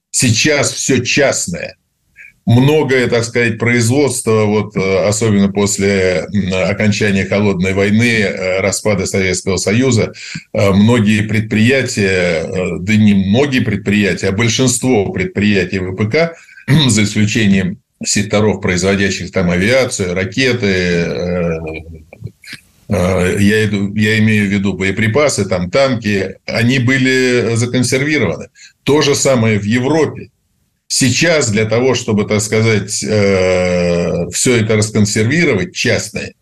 Сейчас 0.10 0.72
все 0.72 1.04
частное– 1.04 1.76
многое, 2.46 3.08
так 3.08 3.24
сказать, 3.24 3.58
производство, 3.58 4.46
вот, 4.46 4.76
э, 4.78 5.08
особенно 5.08 5.52
после 5.52 6.28
окончания 6.68 7.26
холодной 7.26 7.74
войны, 7.74 8.20
э, 8.20 8.60
распада 8.62 9.06
Советского 9.06 9.58
Союза, 9.58 10.14
э, 10.54 10.72
многие 10.72 11.22
предприятия, 11.22 12.78
да 12.80 12.96
не 12.96 13.14
многие 13.14 13.60
предприятия, 13.62 14.30
а 14.30 14.32
большинство 14.32 15.12
предприятий 15.12 15.80
ВПК, 15.80 16.38
за 16.90 17.04
исключением 17.04 17.80
секторов, 18.04 18.62
производящих 18.62 19.32
там 19.32 19.50
авиацию, 19.50 20.14
ракеты, 20.14 20.68
я, 22.88 23.66
иду, 23.66 23.96
я 23.96 24.20
имею 24.20 24.48
в 24.48 24.52
виду 24.52 24.74
боеприпасы, 24.74 25.46
там 25.46 25.72
танки, 25.72 26.36
они 26.46 26.78
были 26.78 27.56
законсервированы. 27.56 28.50
То 28.84 29.02
же 29.02 29.16
самое 29.16 29.58
в 29.58 29.64
Европе. 29.64 30.30
Сейчас 30.98 31.52
для 31.52 31.66
того, 31.66 31.94
чтобы, 31.94 32.24
так 32.24 32.40
сказать, 32.40 33.04
э, 33.04 34.30
все 34.32 34.56
это 34.56 34.78
расконсервировать, 34.78 35.76
частное, 35.76 36.36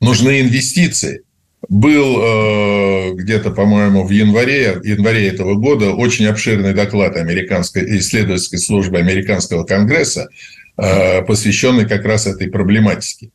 нужны 0.00 0.40
инвестиции. 0.40 1.22
Был 1.68 2.18
э, 2.20 3.12
где-то, 3.12 3.52
по-моему, 3.52 4.02
в 4.02 4.10
январе, 4.10 4.80
январе 4.82 5.28
этого 5.28 5.54
года 5.54 5.90
очень 5.92 6.26
обширный 6.26 6.74
доклад 6.74 7.14
американской 7.14 7.98
исследовательской 8.00 8.58
службы 8.58 8.98
американского 8.98 9.62
конгресса, 9.62 10.28
э, 10.76 11.22
посвященный 11.22 11.86
как 11.86 12.04
раз 12.04 12.26
этой 12.26 12.48
проблематике 12.50 13.30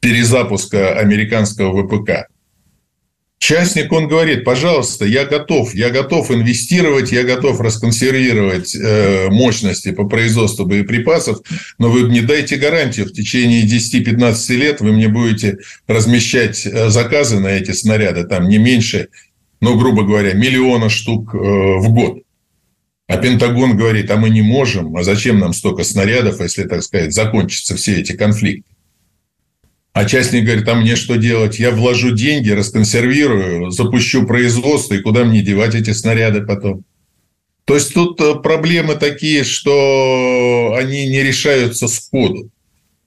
перезапуска 0.00 0.98
американского 0.98 1.86
ВПК. 1.86 2.28
Частник, 3.38 3.92
он 3.92 4.08
говорит, 4.08 4.44
пожалуйста, 4.44 5.04
я 5.04 5.24
готов, 5.24 5.72
я 5.72 5.90
готов 5.90 6.30
инвестировать, 6.32 7.12
я 7.12 7.22
готов 7.22 7.60
расконсервировать 7.60 8.74
э, 8.74 9.28
мощности 9.30 9.92
по 9.92 10.08
производству 10.08 10.66
боеприпасов, 10.66 11.38
но 11.78 11.88
вы 11.88 12.08
мне 12.08 12.22
дайте 12.22 12.56
гарантию, 12.56 13.06
в 13.06 13.12
течение 13.12 13.64
10-15 13.64 14.54
лет 14.56 14.80
вы 14.80 14.92
мне 14.92 15.06
будете 15.06 15.58
размещать 15.86 16.66
э, 16.66 16.90
заказы 16.90 17.38
на 17.38 17.48
эти 17.48 17.70
снаряды, 17.70 18.24
там 18.24 18.48
не 18.48 18.58
меньше, 18.58 19.08
ну, 19.60 19.78
грубо 19.78 20.02
говоря, 20.02 20.32
миллиона 20.32 20.88
штук 20.88 21.32
э, 21.34 21.38
в 21.38 21.88
год. 21.90 22.22
А 23.06 23.16
Пентагон 23.18 23.76
говорит, 23.76 24.10
а 24.10 24.16
мы 24.16 24.30
не 24.30 24.42
можем, 24.42 24.96
а 24.96 25.04
зачем 25.04 25.38
нам 25.38 25.52
столько 25.52 25.84
снарядов, 25.84 26.40
если, 26.40 26.64
так 26.64 26.82
сказать, 26.82 27.14
закончатся 27.14 27.76
все 27.76 28.00
эти 28.00 28.12
конфликты? 28.12 28.68
А 29.98 30.04
частник 30.04 30.44
говорит, 30.44 30.68
а 30.68 30.76
мне 30.76 30.94
что 30.94 31.16
делать? 31.16 31.58
Я 31.58 31.72
вложу 31.72 32.12
деньги, 32.12 32.50
расконсервирую, 32.50 33.72
запущу 33.72 34.28
производство, 34.28 34.94
и 34.94 35.00
куда 35.00 35.24
мне 35.24 35.42
девать 35.42 35.74
эти 35.74 35.90
снаряды 35.90 36.42
потом? 36.42 36.84
То 37.64 37.74
есть 37.74 37.94
тут 37.94 38.20
э, 38.20 38.36
проблемы 38.36 38.94
такие, 38.94 39.42
что 39.42 40.76
они 40.78 41.08
не 41.08 41.20
решаются 41.24 41.88
сходу. 41.88 42.48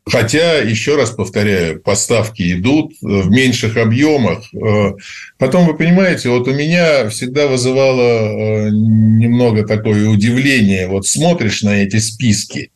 Хотя, 0.06 0.58
еще 0.58 0.97
раз 0.97 1.12
повторяю, 1.12 1.80
поставки 1.80 2.51
идут 2.51 2.91
в 3.01 3.30
меньших 3.30 3.77
объемах. 3.77 4.54
Э, 4.54 4.91
потом, 5.38 5.67
вы 5.67 5.77
понимаете, 5.77 6.27
вот 6.27 6.49
у 6.49 6.54
меня 6.54 7.08
всегда 7.08 7.47
вызывало 7.47 8.01
э, 8.01 8.69
немного 8.69 9.65
такое 9.65 10.10
удивление. 10.10 10.89
Вот 10.89 11.08
смотришь 11.08 11.63
на 11.63 11.84
эти 11.84 11.99
списки, 11.99 12.69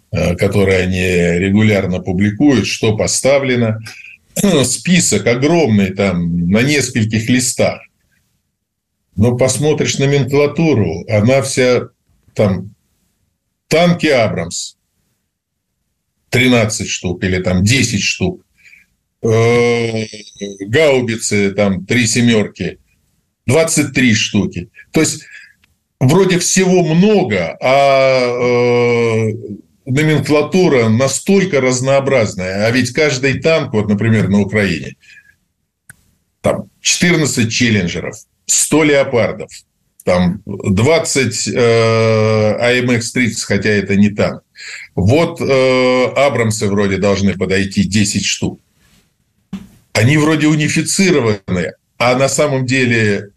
которые 0.11 0.79
они 0.79 1.39
регулярно 1.39 1.99
публикуют, 2.01 2.67
что 2.67 2.97
поставлено. 2.97 3.79
Список 4.65 5.27
огромный 5.27 5.93
там 5.93 6.49
на 6.49 6.61
нескольких 6.61 7.29
листах. 7.29 7.81
Но 9.15 9.37
посмотришь 9.37 9.99
номенклатуру, 9.99 11.05
она 11.09 11.41
вся 11.41 11.89
там 12.33 12.73
танки 13.67 14.07
Абрамс 14.07 14.75
13 16.29 16.87
штук 16.87 17.23
или 17.23 17.41
там 17.41 17.63
10 17.63 18.01
штук, 18.01 18.45
э, 19.21 20.05
гаубицы 20.61 21.51
там 21.51 21.85
три 21.85 22.07
семерки 22.07 22.79
23 23.47 24.13
штуки. 24.13 24.69
То 24.91 25.01
есть 25.01 25.25
вроде 25.99 26.39
всего 26.39 26.83
много, 26.83 27.57
а 27.61 28.21
э, 28.23 29.33
номенклатура 29.91 30.89
настолько 30.89 31.61
разнообразная, 31.61 32.65
а 32.65 32.71
ведь 32.71 32.91
каждый 32.91 33.39
танк, 33.39 33.73
вот, 33.73 33.89
например, 33.89 34.29
на 34.29 34.41
Украине, 34.41 34.95
там 36.41 36.69
14 36.81 37.51
челленджеров, 37.51 38.15
100 38.45 38.83
леопардов, 38.83 39.51
там 40.03 40.41
20 40.45 41.47
э, 41.47 42.79
АМХ-30, 42.79 43.33
хотя 43.45 43.69
это 43.69 43.95
не 43.95 44.09
танк. 44.09 44.43
Вот 44.95 45.39
э, 45.41 46.05
Абрамсы 46.15 46.67
вроде 46.67 46.97
должны 46.97 47.37
подойти 47.37 47.83
10 47.83 48.25
штук. 48.25 48.59
Они 49.93 50.17
вроде 50.17 50.47
унифицированы, 50.47 51.73
а 51.97 52.15
на 52.15 52.29
самом 52.29 52.65
деле 52.65 53.29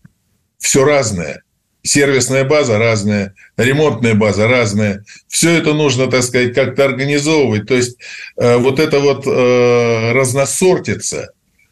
все 0.59 0.85
разное 0.85 1.44
сервисная 1.85 2.45
база 2.45 2.79
разная, 2.79 3.35
ремонтная 3.57 4.15
база 4.15 4.49
разная. 4.49 5.05
Все 5.29 5.51
это 5.51 5.75
нужно, 5.75 6.11
так 6.11 6.23
сказать, 6.23 6.55
как-то 6.55 6.87
организовывать. 6.87 7.67
То 7.67 7.75
есть 7.75 7.99
э, 8.37 8.57
вот 8.57 8.81
эта 8.81 8.99
вот 8.99 9.27
э, 9.27 10.13
разносортица, 10.13 11.31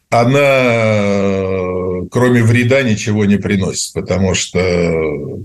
она, 0.09 0.39
э, 0.39 2.01
кроме 2.11 2.43
вреда, 2.43 2.83
ничего 2.83 3.25
не 3.25 3.37
приносит, 3.37 3.93
потому 3.93 4.35
что 4.35 5.39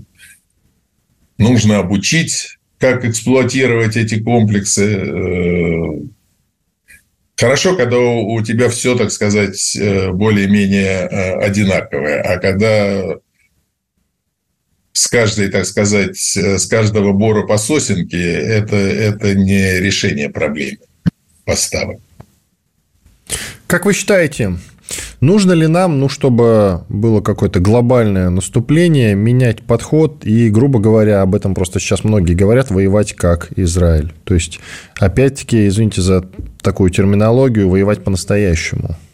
нужно 1.39 1.79
обучить, 1.79 2.57
как 2.77 3.03
эксплуатировать 3.03 3.97
эти 3.97 4.21
комплексы. 4.21 6.07
Хорошо, 7.35 7.75
когда 7.75 7.97
у 7.97 8.41
тебя 8.41 8.69
все, 8.69 8.95
так 8.95 9.11
сказать, 9.11 9.77
более-менее 10.11 11.07
одинаковое, 11.37 12.21
а 12.21 12.37
когда 12.37 13.15
с 14.99 15.07
каждой, 15.07 15.47
так 15.47 15.65
сказать, 15.65 16.17
с 16.17 16.65
каждого 16.67 17.13
бора 17.13 17.47
по 17.47 17.57
сосенке, 17.57 18.21
это, 18.21 18.75
это 18.75 19.33
не 19.33 19.79
решение 19.79 20.29
проблемы 20.29 20.79
поставок. 21.45 21.99
Как 23.65 23.85
вы 23.85 23.93
считаете, 23.93 24.57
нужно 25.21 25.53
ли 25.53 25.67
нам, 25.67 26.01
ну, 26.01 26.09
чтобы 26.09 26.83
было 26.89 27.21
какое-то 27.21 27.61
глобальное 27.61 28.29
наступление, 28.29 29.15
менять 29.15 29.61
подход 29.63 30.25
и, 30.25 30.49
грубо 30.49 30.79
говоря, 30.79 31.21
об 31.21 31.33
этом 31.33 31.55
просто 31.55 31.79
сейчас 31.79 32.03
многие 32.03 32.33
говорят, 32.33 32.69
воевать 32.69 33.13
как 33.13 33.57
Израиль? 33.57 34.13
То 34.25 34.33
есть, 34.33 34.59
опять-таки, 34.99 35.69
извините 35.69 36.01
за 36.01 36.25
такую 36.61 36.89
терминологию, 36.89 37.69
воевать 37.69 38.03
по-настоящему– 38.03 38.97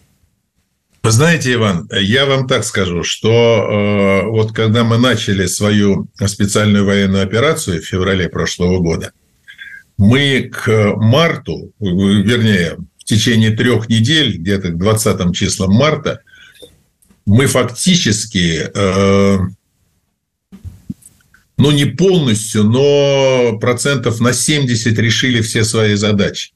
вы 1.06 1.12
знаете, 1.12 1.54
Иван, 1.54 1.88
я 1.92 2.26
вам 2.26 2.48
так 2.48 2.64
скажу, 2.64 3.04
что 3.04 3.30
э, 3.30 4.28
вот 4.28 4.54
когда 4.54 4.84
мы 4.84 4.98
начали 4.98 5.46
свою 5.46 6.08
специальную 6.26 6.84
военную 6.84 7.24
операцию 7.24 7.80
в 7.80 7.86
феврале 7.86 8.28
прошлого 8.28 8.80
года, 8.80 9.12
мы 9.98 10.50
к 10.52 10.96
марту, 10.96 11.72
вернее, 11.80 12.78
в 12.98 13.04
течение 13.04 13.52
трех 13.52 13.88
недель, 13.88 14.38
где-то 14.38 14.70
к 14.70 14.80
20 14.80 15.36
числам 15.36 15.74
марта, 15.74 16.22
мы 17.28 17.46
фактически, 17.46 18.68
э, 18.74 19.38
ну 21.58 21.72
не 21.72 21.86
полностью, 21.86 22.64
но 22.64 23.60
процентов 23.60 24.20
на 24.20 24.34
70 24.34 24.98
решили 24.98 25.42
все 25.42 25.64
свои 25.64 25.94
задачи. 25.94 26.54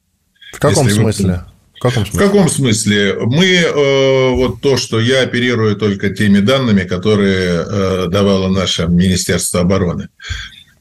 В 0.52 0.58
каком 0.58 0.86
Если 0.86 1.00
смысле? 1.00 1.26
Вы 1.26 1.49
в 1.80 1.82
каком 1.82 2.04
смысле? 2.04 2.12
В 2.12 2.18
каком 2.22 2.48
смысле? 2.50 3.16
Мы, 3.22 3.46
э, 3.46 4.30
вот 4.34 4.60
то, 4.60 4.76
что 4.76 5.00
я 5.00 5.22
оперирую 5.22 5.76
только 5.76 6.10
теми 6.10 6.40
данными, 6.40 6.82
которые 6.82 7.64
э, 7.66 8.08
давало 8.10 8.48
наше 8.48 8.86
Министерство 8.86 9.60
обороны. 9.60 10.08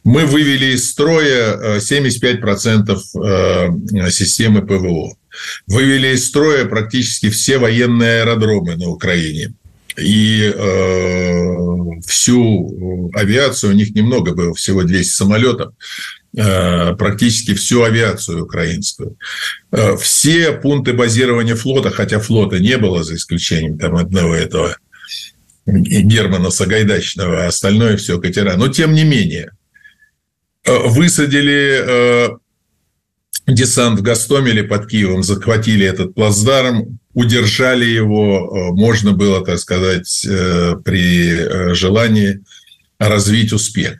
Мы 0.03 0.25
вывели 0.25 0.73
из 0.73 0.89
строя 0.89 1.77
75% 1.79 4.12
системы 4.12 4.62
ПВО. 4.62 5.15
Вывели 5.67 6.15
из 6.15 6.27
строя 6.27 6.65
практически 6.65 7.29
все 7.29 7.59
военные 7.59 8.23
аэродромы 8.23 8.75
на 8.75 8.89
Украине 8.89 9.53
и 9.99 10.51
э, 10.53 12.01
всю 12.05 13.12
авиацию, 13.13 13.71
у 13.71 13.75
них 13.75 13.95
немного 13.95 14.33
было, 14.33 14.53
всего 14.53 14.83
200 14.83 15.12
самолетов, 15.12 15.73
э, 15.73 15.75
практически 16.34 17.54
всю 17.54 17.84
авиацию 17.84 18.44
украинскую. 18.44 19.18
Э, 19.72 19.98
все 19.98 20.52
пункты 20.52 20.94
базирования 20.94 21.56
флота, 21.56 21.89
хотя 21.89 22.20
флота 22.20 22.60
не 22.60 22.78
было, 22.78 23.04
за 23.04 23.15
исключением 23.15 23.78
там 23.78 23.96
одного 23.96 24.36
этого 24.36 24.78
Германа 25.65 26.50
Сагайдачного, 26.50 27.44
а 27.44 27.48
остальное 27.48 27.98
все 27.98 28.20
катера. 28.20 28.56
Но 28.58 28.68
тем 28.68 28.94
не 28.94 29.04
менее, 29.04 29.52
э, 30.65 30.78
высадили 30.88 31.82
э, 31.86 32.30
десант 33.48 34.00
в 34.00 34.04
Гастомеле 34.04 34.63
под 34.63 34.88
Киевом, 34.88 35.24
захватили 35.24 35.86
этот 35.86 36.13
плацдарм, 36.13 37.00
удержали 37.13 37.86
его, 37.86 38.72
э, 38.72 38.74
можно 38.74 39.13
было, 39.13 39.46
так 39.46 39.60
сказать, 39.60 40.26
э, 40.26 40.76
при 40.84 41.32
э, 41.32 41.74
желании 41.74 42.42
развить 43.00 43.54
успех. 43.54 44.00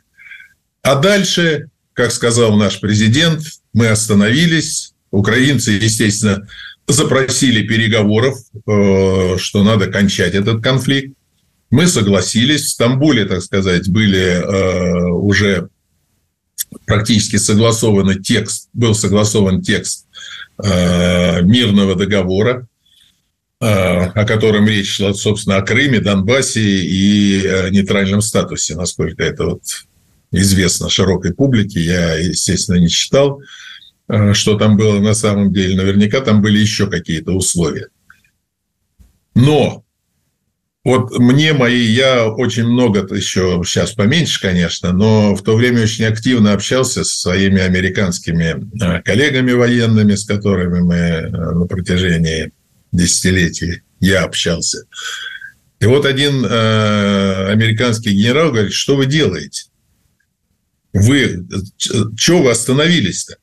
А 0.82 0.94
дальше, 0.94 1.68
как 2.00 2.12
сказал 2.12 2.56
наш 2.56 2.80
президент, 2.80 3.42
мы 3.74 3.88
остановились. 3.88 4.94
Украинцы, 5.10 5.72
естественно, 5.72 6.48
запросили 6.86 7.66
переговоров, 7.66 8.38
что 9.38 9.62
надо 9.62 9.88
кончать 9.88 10.34
этот 10.34 10.62
конфликт. 10.62 11.14
Мы 11.70 11.86
согласились. 11.86 12.62
В 12.62 12.70
Стамбуле, 12.70 13.26
так 13.26 13.42
сказать, 13.42 13.86
были 13.90 15.10
уже 15.10 15.68
практически 16.86 17.36
согласованный 17.36 18.18
текст, 18.22 18.70
был 18.72 18.94
согласован 18.94 19.60
текст 19.60 20.06
мирного 20.58 21.96
договора, 21.96 22.66
Э, 23.62 24.06
о 24.06 24.24
котором 24.24 24.66
речь 24.66 24.94
шла, 24.94 25.12
собственно, 25.12 25.58
о 25.58 25.62
Крыме, 25.62 26.00
Донбассе 26.00 26.62
и 26.62 27.42
э, 27.44 27.68
нейтральном 27.68 28.22
статусе, 28.22 28.74
насколько 28.74 29.22
это 29.22 29.44
вот 29.44 29.62
известно 30.32 30.88
широкой 30.88 31.34
публике. 31.34 31.80
Я, 31.80 32.14
естественно, 32.16 32.76
не 32.76 32.88
читал, 32.88 33.42
э, 34.08 34.32
что 34.32 34.56
там 34.56 34.76
было 34.76 34.98
на 35.00 35.14
самом 35.14 35.52
деле. 35.52 35.76
Наверняка 35.76 36.20
там 36.20 36.42
были 36.42 36.58
еще 36.58 36.88
какие-то 36.88 37.32
условия. 37.32 37.88
Но 39.34 39.84
вот 40.82 41.18
мне 41.18 41.52
мои, 41.52 41.82
я 41.82 42.26
очень 42.26 42.64
много, 42.64 43.06
еще 43.14 43.62
сейчас 43.66 43.92
поменьше, 43.92 44.40
конечно, 44.40 44.92
но 44.92 45.34
в 45.34 45.42
то 45.42 45.54
время 45.54 45.82
очень 45.82 46.06
активно 46.06 46.54
общался 46.54 47.04
со 47.04 47.18
своими 47.18 47.60
американскими 47.60 49.02
коллегами 49.02 49.52
военными, 49.52 50.14
с 50.14 50.24
которыми 50.24 50.80
мы 50.80 51.28
на 51.30 51.66
протяжении 51.66 52.52
десятилетий 52.92 53.82
я 54.00 54.24
общался. 54.24 54.84
И 55.80 55.86
вот 55.86 56.04
один 56.04 56.44
э, 56.44 57.46
американский 57.50 58.10
генерал 58.10 58.50
говорит, 58.50 58.72
что 58.72 58.96
вы 58.96 59.06
делаете? 59.06 59.64
Вы, 60.92 61.46
что 62.16 62.42
вы 62.42 62.50
остановились-то? 62.50 63.36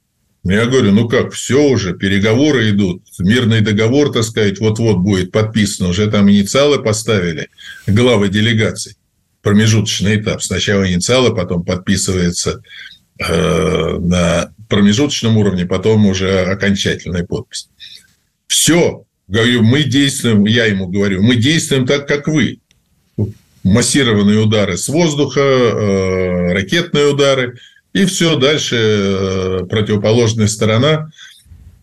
Я 0.43 0.65
говорю, 0.65 0.91
ну 0.91 1.10
как, 1.10 1.33
все 1.33 1.62
уже, 1.62 1.93
переговоры 1.93 2.69
идут, 2.69 3.03
мирный 3.19 3.62
договор, 3.62 4.13
так 4.13 4.23
сказать, 4.23 4.60
вот-вот 4.60 4.97
будет 4.97 5.31
подписан, 5.31 5.88
уже 5.88 6.10
там 6.10 6.29
инициалы 6.29 6.81
поставили, 6.81 7.49
главы 7.86 8.29
делегаций, 8.29 8.95
промежуточный 9.41 10.17
этап. 10.17 10.41
Сначала 10.41 10.89
инициалы, 10.89 11.36
потом 11.36 11.65
подписывается 11.65 12.62
э, 13.19 13.97
на 13.99 14.53
промежуточном 14.69 15.38
уровне, 15.38 15.65
потом 15.65 16.05
уже 16.05 16.45
окончательная 16.45 17.25
подпись. 17.25 17.67
Все, 18.47 19.05
Говорю, 19.27 19.62
мы 19.62 19.83
действуем, 19.83 20.45
я 20.45 20.65
ему 20.65 20.88
говорю, 20.88 21.21
мы 21.21 21.36
действуем 21.36 21.86
так, 21.86 22.07
как 22.07 22.27
вы. 22.27 22.60
Массированные 23.67 24.39
удары 24.39 24.77
с 24.77 24.88
воздуха, 24.88 25.39
э, 25.39 26.53
ракетные 26.53 27.08
удары, 27.08 27.58
и 27.93 28.06
все, 28.06 28.38
дальше 28.38 28.75
э, 28.77 29.60
противоположная 29.69 30.47
сторона 30.47 31.10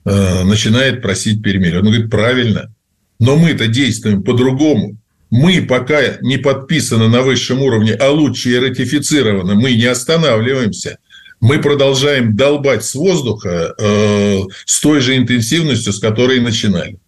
э, 0.05 0.45
начинает 0.45 1.03
просить 1.03 1.43
перемирия. 1.43 1.81
Он 1.81 1.87
говорит, 1.87 2.11
правильно, 2.11 2.73
но 3.19 3.37
мы-то 3.37 3.67
действуем 3.67 4.23
по-другому. 4.23 4.97
Мы 5.31 5.63
пока 5.63 6.19
не 6.21 6.37
подписаны 6.37 7.09
на 7.09 7.23
высшем 7.23 7.61
уровне, 7.61 7.95
а 7.95 8.11
лучше 8.11 8.51
и 8.51 8.59
ратифицированы, 8.59 9.55
мы 9.55 9.75
не 9.75 9.87
останавливаемся. 9.87 10.99
Мы 11.41 11.59
продолжаем 11.61 12.37
долбать 12.37 12.85
с 12.85 12.95
воздуха 12.95 13.75
э, 13.79 14.41
с 14.65 14.81
той 14.81 15.01
же 15.01 15.17
интенсивностью, 15.17 15.93
с 15.93 15.99
которой 15.99 16.41
начинали. 16.41 16.99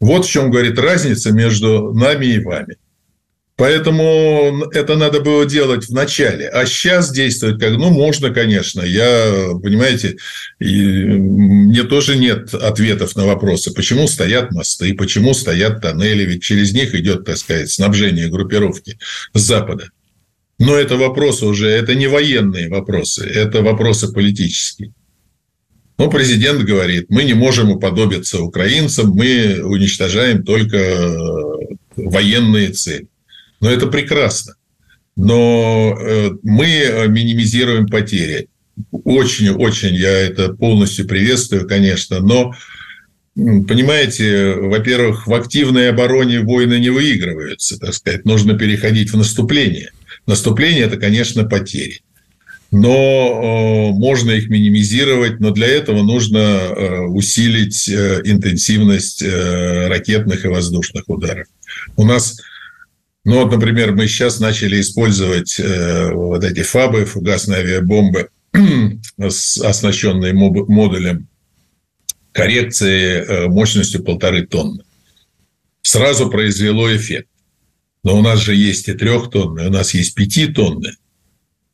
Вот 0.00 0.26
в 0.26 0.30
чем, 0.30 0.50
говорит, 0.50 0.78
разница 0.78 1.32
между 1.32 1.94
нами 1.94 2.26
и 2.26 2.40
вами. 2.40 2.76
Поэтому 3.56 4.64
это 4.72 4.96
надо 4.96 5.20
было 5.20 5.46
делать 5.46 5.84
в 5.84 5.92
начале. 5.92 6.48
А 6.48 6.66
сейчас 6.66 7.12
действовать 7.12 7.60
как, 7.60 7.70
ну, 7.72 7.90
можно, 7.90 8.30
конечно. 8.30 8.82
Я, 8.82 9.50
понимаете, 9.62 10.16
и 10.58 11.04
мне 11.04 11.84
тоже 11.84 12.16
нет 12.16 12.52
ответов 12.52 13.14
на 13.14 13.26
вопросы, 13.26 13.72
почему 13.72 14.08
стоят 14.08 14.50
мосты, 14.50 14.94
почему 14.94 15.34
стоят 15.34 15.80
тоннели, 15.82 16.24
ведь 16.24 16.42
через 16.42 16.72
них 16.72 16.96
идет, 16.96 17.24
так 17.24 17.36
сказать, 17.36 17.70
снабжение 17.70 18.26
группировки 18.26 18.98
с 19.34 19.40
Запада. 19.40 19.88
Но 20.58 20.74
это 20.74 20.96
вопросы 20.96 21.46
уже, 21.46 21.68
это 21.68 21.94
не 21.94 22.08
военные 22.08 22.68
вопросы, 22.68 23.24
это 23.24 23.62
вопросы 23.62 24.12
политические. 24.12 24.92
Но 25.96 26.10
президент 26.10 26.62
говорит, 26.62 27.06
мы 27.08 27.22
не 27.22 27.34
можем 27.34 27.70
уподобиться 27.70 28.40
украинцам, 28.40 29.10
мы 29.10 29.60
уничтожаем 29.62 30.42
только 30.42 30.76
э, 30.76 31.16
военные 31.96 32.70
цели. 32.70 33.06
Но 33.64 33.70
это 33.70 33.86
прекрасно. 33.86 34.56
Но 35.16 35.96
э, 35.98 36.32
мы 36.42 37.06
минимизируем 37.08 37.86
потери. 37.86 38.48
Очень-очень 38.90 39.94
я 39.94 40.10
это 40.10 40.52
полностью 40.52 41.06
приветствую, 41.08 41.66
конечно, 41.66 42.20
но 42.20 42.54
Понимаете, 43.36 44.54
во-первых, 44.54 45.26
в 45.26 45.34
активной 45.34 45.90
обороне 45.90 46.38
войны 46.38 46.78
не 46.78 46.90
выигрываются, 46.90 47.80
так 47.80 47.92
сказать. 47.92 48.24
Нужно 48.24 48.56
переходить 48.56 49.10
в 49.10 49.16
наступление. 49.16 49.90
Наступление– 50.24 50.84
это, 50.84 50.98
конечно, 50.98 51.42
потери 51.42 52.00
но 52.74 53.90
э, 53.92 53.96
можно 53.96 54.32
их 54.32 54.48
минимизировать, 54.48 55.38
но 55.38 55.52
для 55.52 55.68
этого 55.68 56.02
нужно 56.02 56.38
э, 56.38 57.00
усилить 57.02 57.88
э, 57.88 58.20
интенсивность 58.24 59.22
ракетных 59.22 60.44
и 60.44 60.48
воздушных 60.48 61.04
ударов. 61.06 61.46
У 61.96 62.04
нас, 62.04 62.40
ну 63.24 63.42
вот, 63.42 63.50
например, 63.50 63.92
мы 63.92 64.06
сейчас 64.06 64.38
начали 64.40 64.80
использовать 64.80 65.58
вот 65.58 66.44
эти 66.44 66.62
ФАБы, 66.62 67.06
фугасные 67.06 67.60
авиабомбы, 67.60 68.28
оснащенные 69.18 70.34
модулем 70.34 71.28
коррекции 72.32 73.46
мощностью 73.48 74.04
полторы 74.04 74.46
тонны. 74.46 74.84
Сразу 75.82 76.28
произвело 76.28 76.94
эффект. 76.94 77.28
Но 78.04 78.18
у 78.18 78.22
нас 78.22 78.40
же 78.40 78.54
есть 78.54 78.88
и 78.88 78.92
трехтонные, 78.92 79.68
у 79.68 79.70
нас 79.70 79.94
есть 79.94 80.14
пятитонные. 80.14 80.94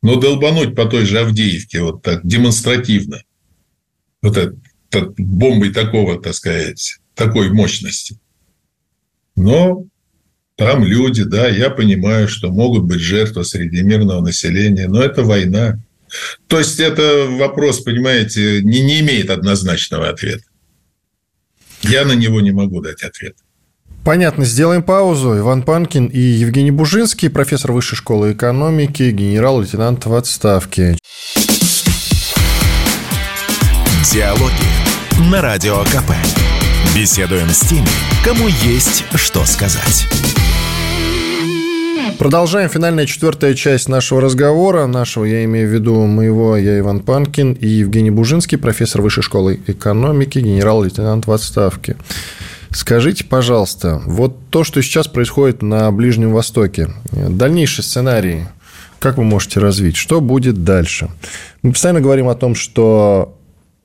Но 0.01 0.15
долбануть 0.15 0.75
по 0.75 0.85
той 0.85 1.05
же 1.05 1.19
Авдеевке 1.19 1.81
вот 1.81 2.01
так 2.01 2.25
демонстративно, 2.25 3.21
вот 4.21 4.37
это, 4.37 4.55
это 4.89 5.13
бомбой 5.17 5.71
такого, 5.73 6.19
так 6.19 6.33
сказать, 6.33 6.97
такой 7.13 7.51
мощности. 7.51 8.17
Но 9.35 9.85
там 10.61 10.83
люди, 10.83 11.23
да, 11.23 11.47
я 11.47 11.71
понимаю, 11.71 12.27
что 12.27 12.51
могут 12.51 12.83
быть 12.83 12.99
жертвы 12.99 13.43
среди 13.43 13.81
мирного 13.81 14.21
населения, 14.21 14.87
но 14.87 15.01
это 15.01 15.23
война. 15.23 15.79
То 16.45 16.59
есть 16.59 16.79
это 16.79 17.25
вопрос, 17.31 17.79
понимаете, 17.79 18.61
не, 18.61 18.81
не 18.81 18.99
имеет 18.99 19.31
однозначного 19.31 20.09
ответа. 20.09 20.43
Я 21.81 22.05
на 22.05 22.11
него 22.11 22.41
не 22.41 22.51
могу 22.51 22.79
дать 22.79 23.01
ответ. 23.01 23.37
Понятно, 24.05 24.45
сделаем 24.45 24.83
паузу. 24.83 25.35
Иван 25.35 25.63
Панкин 25.63 26.05
и 26.05 26.19
Евгений 26.19 26.69
Бужинский, 26.69 27.31
профессор 27.31 27.71
Высшей 27.71 27.97
школы 27.97 28.33
экономики, 28.33 29.09
генерал-лейтенант 29.09 30.05
в 30.05 30.13
отставке. 30.13 30.95
Диалоги 34.13 35.31
на 35.31 35.41
Радио 35.41 35.83
КП. 35.85 36.11
Беседуем 36.95 37.49
с 37.49 37.61
теми, 37.61 37.87
кому 38.23 38.47
есть 38.47 39.05
что 39.15 39.43
сказать. 39.45 40.07
Продолжаем 42.17 42.69
финальная 42.69 43.05
четвертая 43.05 43.53
часть 43.55 43.89
нашего 43.89 44.21
разговора. 44.21 44.85
Нашего, 44.85 45.25
я 45.25 45.43
имею 45.45 45.67
в 45.67 45.73
виду 45.73 46.05
моего, 46.05 46.55
я 46.55 46.79
Иван 46.79 46.99
Панкин 46.99 47.53
и 47.53 47.67
Евгений 47.67 48.11
Бужинский, 48.11 48.57
профессор 48.57 49.01
Высшей 49.01 49.23
школы 49.23 49.59
экономики, 49.67 50.39
генерал-лейтенант 50.39 51.27
в 51.27 51.31
отставке. 51.31 51.97
Скажите, 52.69 53.23
пожалуйста, 53.25 54.01
вот 54.05 54.37
то, 54.49 54.63
что 54.63 54.81
сейчас 54.81 55.07
происходит 55.07 55.61
на 55.61 55.91
Ближнем 55.91 56.31
Востоке, 56.31 56.89
дальнейший 57.11 57.83
сценарий, 57.83 58.45
Как 59.01 59.17
вы 59.17 59.23
можете 59.23 59.59
развить? 59.59 59.95
Что 59.95 60.21
будет 60.21 60.63
дальше? 60.63 61.09
Мы 61.63 61.71
постоянно 61.71 62.01
говорим 62.01 62.27
о 62.27 62.35
том, 62.35 62.53
что 62.53 63.35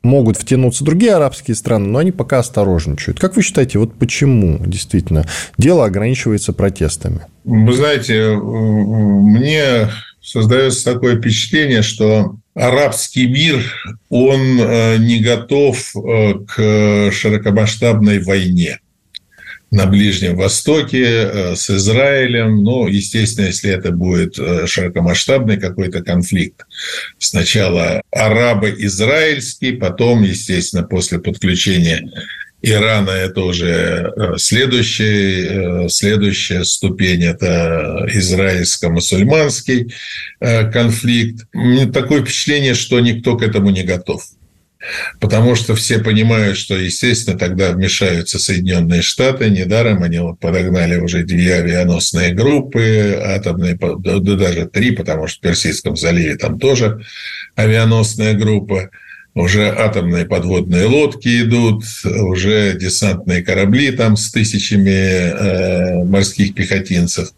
могут 0.06 0.36
втянуться 0.36 0.84
другие 0.84 1.14
арабские 1.14 1.54
страны, 1.54 1.88
но 1.88 1.98
они 1.98 2.12
пока 2.12 2.38
осторожничают. 2.38 3.18
Как 3.18 3.36
вы 3.36 3.42
считаете, 3.42 3.78
вот 3.78 3.94
почему 3.94 4.58
действительно 4.64 5.26
дело 5.58 5.84
ограничивается 5.84 6.52
протестами? 6.52 7.20
Вы 7.44 7.72
знаете, 7.74 8.34
мне 8.34 9.90
создается 10.22 10.92
такое 10.92 11.18
впечатление, 11.18 11.82
что 11.82 12.36
арабский 12.54 13.28
мир, 13.28 13.62
он 14.08 14.58
э, 14.60 14.96
не 14.98 15.20
готов 15.20 15.94
э, 15.94 16.34
к 16.46 17.10
широкомасштабной 17.12 18.20
войне 18.20 18.80
на 19.76 19.86
Ближнем 19.86 20.36
Востоке 20.36 21.04
э, 21.04 21.54
с 21.54 21.70
Израилем. 21.70 22.62
Ну, 22.62 22.86
естественно, 22.88 23.46
если 23.46 23.70
это 23.70 23.92
будет 23.92 24.36
широкомасштабный 24.68 25.58
какой-то 25.58 26.02
конфликт. 26.02 26.62
Сначала 27.18 28.02
арабо-израильский, 28.10 29.72
потом, 29.72 30.22
естественно, 30.22 30.82
после 30.82 31.18
подключения 31.18 32.10
Ирана 32.62 33.10
это 33.10 33.42
уже 33.42 34.12
э, 34.16 34.38
следующая, 34.38 35.84
э, 35.84 36.64
ступень, 36.64 37.22
это 37.22 38.06
израильско-мусульманский 38.12 39.94
э, 40.40 40.70
конфликт. 40.70 41.46
Такое 41.92 42.22
впечатление, 42.22 42.74
что 42.74 42.98
никто 43.00 43.36
к 43.36 43.42
этому 43.42 43.70
не 43.70 43.84
готов. 43.84 44.24
Потому 45.20 45.54
что 45.54 45.74
все 45.74 45.98
понимают, 45.98 46.58
что, 46.58 46.76
естественно, 46.76 47.38
тогда 47.38 47.72
вмешаются 47.72 48.38
Соединенные 48.38 49.02
Штаты. 49.02 49.50
Недаром 49.50 50.02
они 50.02 50.20
подогнали 50.40 50.98
уже 50.98 51.24
две 51.24 51.54
авианосные 51.54 52.34
группы, 52.34 53.18
атомные, 53.24 53.78
да 53.78 54.18
даже 54.18 54.66
три, 54.66 54.90
потому 54.92 55.26
что 55.26 55.38
в 55.38 55.42
Персидском 55.42 55.96
заливе 55.96 56.36
там 56.36 56.58
тоже 56.58 57.04
авианосная 57.56 58.34
группа 58.34 58.90
уже 59.36 59.68
атомные 59.68 60.24
подводные 60.24 60.86
лодки 60.86 61.42
идут, 61.42 61.84
уже 62.04 62.74
десантные 62.80 63.42
корабли 63.42 63.92
там 63.92 64.16
с 64.16 64.32
тысячами 64.32 64.90
э, 64.90 66.04
морских 66.04 66.54
пехотинцев. 66.54 67.32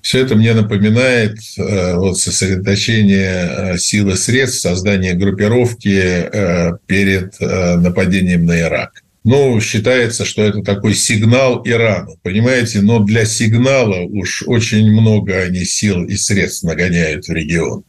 Все 0.00 0.20
это 0.20 0.34
мне 0.34 0.54
напоминает 0.54 1.36
э, 1.58 1.94
вот 1.96 2.18
сосредоточение 2.18 3.74
э, 3.74 3.78
сил 3.78 4.08
и 4.08 4.16
средств, 4.16 4.62
создание 4.62 5.12
группировки 5.12 6.00
э, 6.00 6.72
перед 6.86 7.34
э, 7.38 7.76
нападением 7.76 8.46
на 8.46 8.58
Ирак. 8.58 9.02
Ну, 9.22 9.60
считается, 9.60 10.24
что 10.24 10.42
это 10.42 10.62
такой 10.62 10.94
сигнал 10.94 11.62
Ирану, 11.66 12.16
понимаете? 12.22 12.80
Но 12.80 13.00
для 13.00 13.26
сигнала 13.26 14.00
уж 14.00 14.42
очень 14.46 14.90
много 14.90 15.36
они 15.36 15.66
сил 15.66 16.02
и 16.02 16.16
средств 16.16 16.64
нагоняют 16.64 17.26
в 17.26 17.32
регион. 17.32 17.84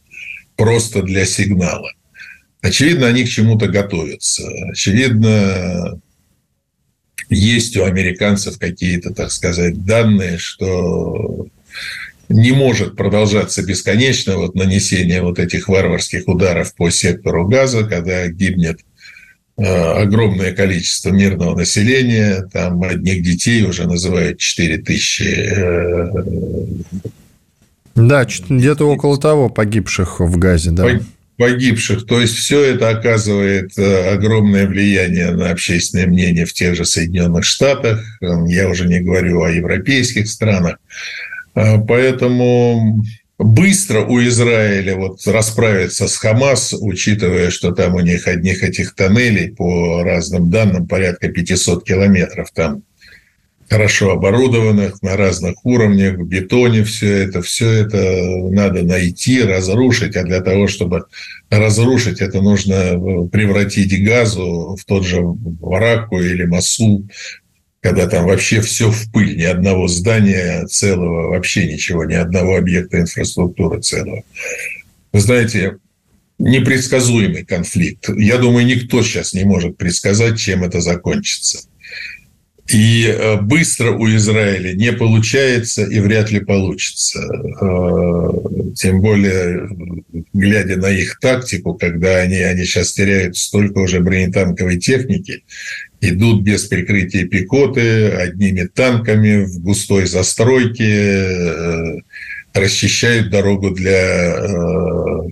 Просто 0.54 1.02
для 1.02 1.24
сигнала. 1.24 1.90
Очевидно, 2.64 3.08
они 3.08 3.24
к 3.24 3.28
чему-то 3.28 3.68
готовятся. 3.68 4.48
Очевидно, 4.70 6.00
есть 7.28 7.76
у 7.76 7.84
американцев 7.84 8.58
какие-то, 8.58 9.12
так 9.12 9.30
сказать, 9.32 9.84
данные, 9.84 10.38
что 10.38 11.46
не 12.30 12.52
может 12.52 12.96
продолжаться 12.96 13.62
бесконечно 13.62 14.38
вот 14.38 14.54
нанесение 14.54 15.20
вот 15.20 15.38
этих 15.38 15.68
варварских 15.68 16.26
ударов 16.26 16.74
по 16.74 16.88
сектору 16.88 17.46
газа, 17.46 17.84
когда 17.84 18.28
гибнет 18.28 18.80
э, 19.58 19.62
огромное 19.66 20.52
количество 20.52 21.10
мирного 21.10 21.54
населения, 21.54 22.48
там 22.50 22.82
одних 22.82 23.22
детей 23.22 23.62
уже 23.64 23.86
называют 23.86 24.38
4 24.38 24.78
тысячи. 24.78 25.52
Э, 25.54 26.08
да, 27.94 28.24
где-то 28.24 28.88
около 28.88 29.20
того 29.20 29.50
погибших 29.50 30.20
в 30.20 30.38
газе, 30.38 30.70
да 30.70 30.98
погибших. 31.36 32.06
То 32.06 32.20
есть 32.20 32.34
все 32.36 32.62
это 32.62 32.90
оказывает 32.90 33.76
э, 33.78 34.14
огромное 34.14 34.66
влияние 34.66 35.30
на 35.32 35.50
общественное 35.50 36.06
мнение 36.06 36.44
в 36.44 36.52
тех 36.52 36.76
же 36.76 36.84
Соединенных 36.84 37.44
Штатах. 37.44 38.02
Эм, 38.20 38.44
я 38.44 38.68
уже 38.68 38.86
не 38.86 39.00
говорю 39.00 39.42
о 39.42 39.50
европейских 39.50 40.28
странах. 40.28 40.76
Э, 41.54 41.78
поэтому 41.78 43.04
быстро 43.38 44.02
у 44.02 44.20
Израиля 44.22 44.96
вот 44.96 45.26
расправиться 45.26 46.06
с 46.06 46.16
Хамас, 46.16 46.74
учитывая, 46.78 47.50
что 47.50 47.72
там 47.72 47.94
у 47.94 48.00
них 48.00 48.28
одних 48.28 48.62
этих 48.62 48.94
тоннелей 48.94 49.50
по 49.50 50.02
разным 50.02 50.50
данным 50.50 50.86
порядка 50.86 51.28
500 51.28 51.84
километров 51.84 52.50
там 52.54 52.82
хорошо 53.68 54.12
оборудованных 54.12 55.02
на 55.02 55.16
разных 55.16 55.64
уровнях, 55.64 56.16
в 56.16 56.26
бетоне 56.26 56.84
все 56.84 57.24
это, 57.24 57.42
все 57.42 57.70
это 57.70 57.98
надо 58.50 58.82
найти, 58.82 59.42
разрушить, 59.42 60.16
а 60.16 60.22
для 60.22 60.40
того, 60.40 60.68
чтобы 60.68 61.04
разрушить, 61.50 62.20
это 62.20 62.40
нужно 62.40 62.72
э, 62.72 63.28
превратить 63.28 64.04
газу 64.04 64.76
в 64.78 64.84
тот 64.84 65.04
же 65.04 65.20
Вараку 65.22 66.20
или 66.20 66.44
Масу, 66.44 67.06
когда 67.80 68.06
там 68.06 68.26
вообще 68.26 68.60
все 68.60 68.90
в 68.90 69.12
пыль, 69.12 69.36
ни 69.36 69.44
одного 69.44 69.88
здания 69.88 70.66
целого, 70.66 71.28
вообще 71.30 71.66
ничего, 71.66 72.04
ни 72.04 72.14
одного 72.14 72.56
объекта 72.56 73.00
инфраструктуры 73.00 73.80
целого. 73.80 74.22
Вы 75.12 75.20
знаете, 75.20 75.76
непредсказуемый 76.38 77.44
конфликт. 77.44 78.08
Я 78.16 78.38
думаю, 78.38 78.66
никто 78.66 79.02
сейчас 79.02 79.34
не 79.34 79.44
может 79.44 79.76
предсказать, 79.76 80.38
чем 80.38 80.64
это 80.64 80.80
закончится. 80.80 81.60
И 82.72 83.06
э, 83.06 83.40
быстро 83.42 83.92
у 83.92 84.08
Израиля 84.16 84.72
не 84.72 84.92
получается 84.92 85.84
и 85.84 86.00
вряд 86.00 86.30
ли 86.30 86.40
получится. 86.40 87.20
Э, 87.20 88.30
тем 88.74 89.02
более, 89.02 89.68
глядя 90.32 90.76
на 90.76 90.90
их 90.90 91.18
тактику, 91.20 91.74
когда 91.74 92.16
они, 92.18 92.36
они 92.36 92.64
сейчас 92.64 92.92
теряют 92.92 93.36
столько 93.36 93.78
уже 93.80 94.00
бронетанковой 94.00 94.78
техники, 94.78 95.44
идут 96.00 96.42
без 96.42 96.64
прикрытия 96.64 97.26
пикоты, 97.26 98.08
одними 98.08 98.64
танками 98.64 99.44
в 99.44 99.60
густой 99.60 100.06
застройке, 100.06 100.84
э, 100.84 101.96
расчищают 102.54 103.30
дорогу 103.30 103.70
для 103.70 104.36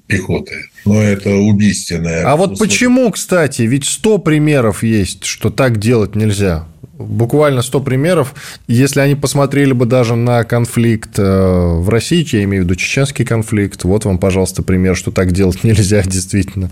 пехоты. 0.07 0.67
Но 0.85 1.01
это 1.01 1.31
убийственное. 1.31 2.25
А 2.27 2.37
вот 2.37 2.59
почему, 2.59 3.11
кстати, 3.13 3.63
ведь 3.63 3.87
100 3.87 4.19
примеров 4.19 4.83
есть, 4.83 5.25
что 5.25 5.51
так 5.51 5.79
делать 5.79 6.17
нельзя 6.17 6.67
буквально 7.03 7.63
100 7.63 7.81
примеров. 7.81 8.35
Если 8.67 9.01
они 9.01 9.15
посмотрели 9.15 9.73
бы 9.73 9.87
даже 9.87 10.15
на 10.15 10.45
конфликт 10.45 11.19
э, 11.19 11.23
в 11.23 11.89
России, 11.89 12.27
я 12.33 12.45
имею 12.45 12.63
в 12.63 12.67
виду 12.67 12.77
чеченский 12.77 13.25
конфликт, 13.25 13.85
вот 13.85 14.05
вам, 14.05 14.19
пожалуйста, 14.19 14.63
пример, 14.63 14.97
что 14.97 15.11
так 15.11 15.33
делать 15.33 15.65
нельзя 15.65 16.03
действительно. 16.07 16.71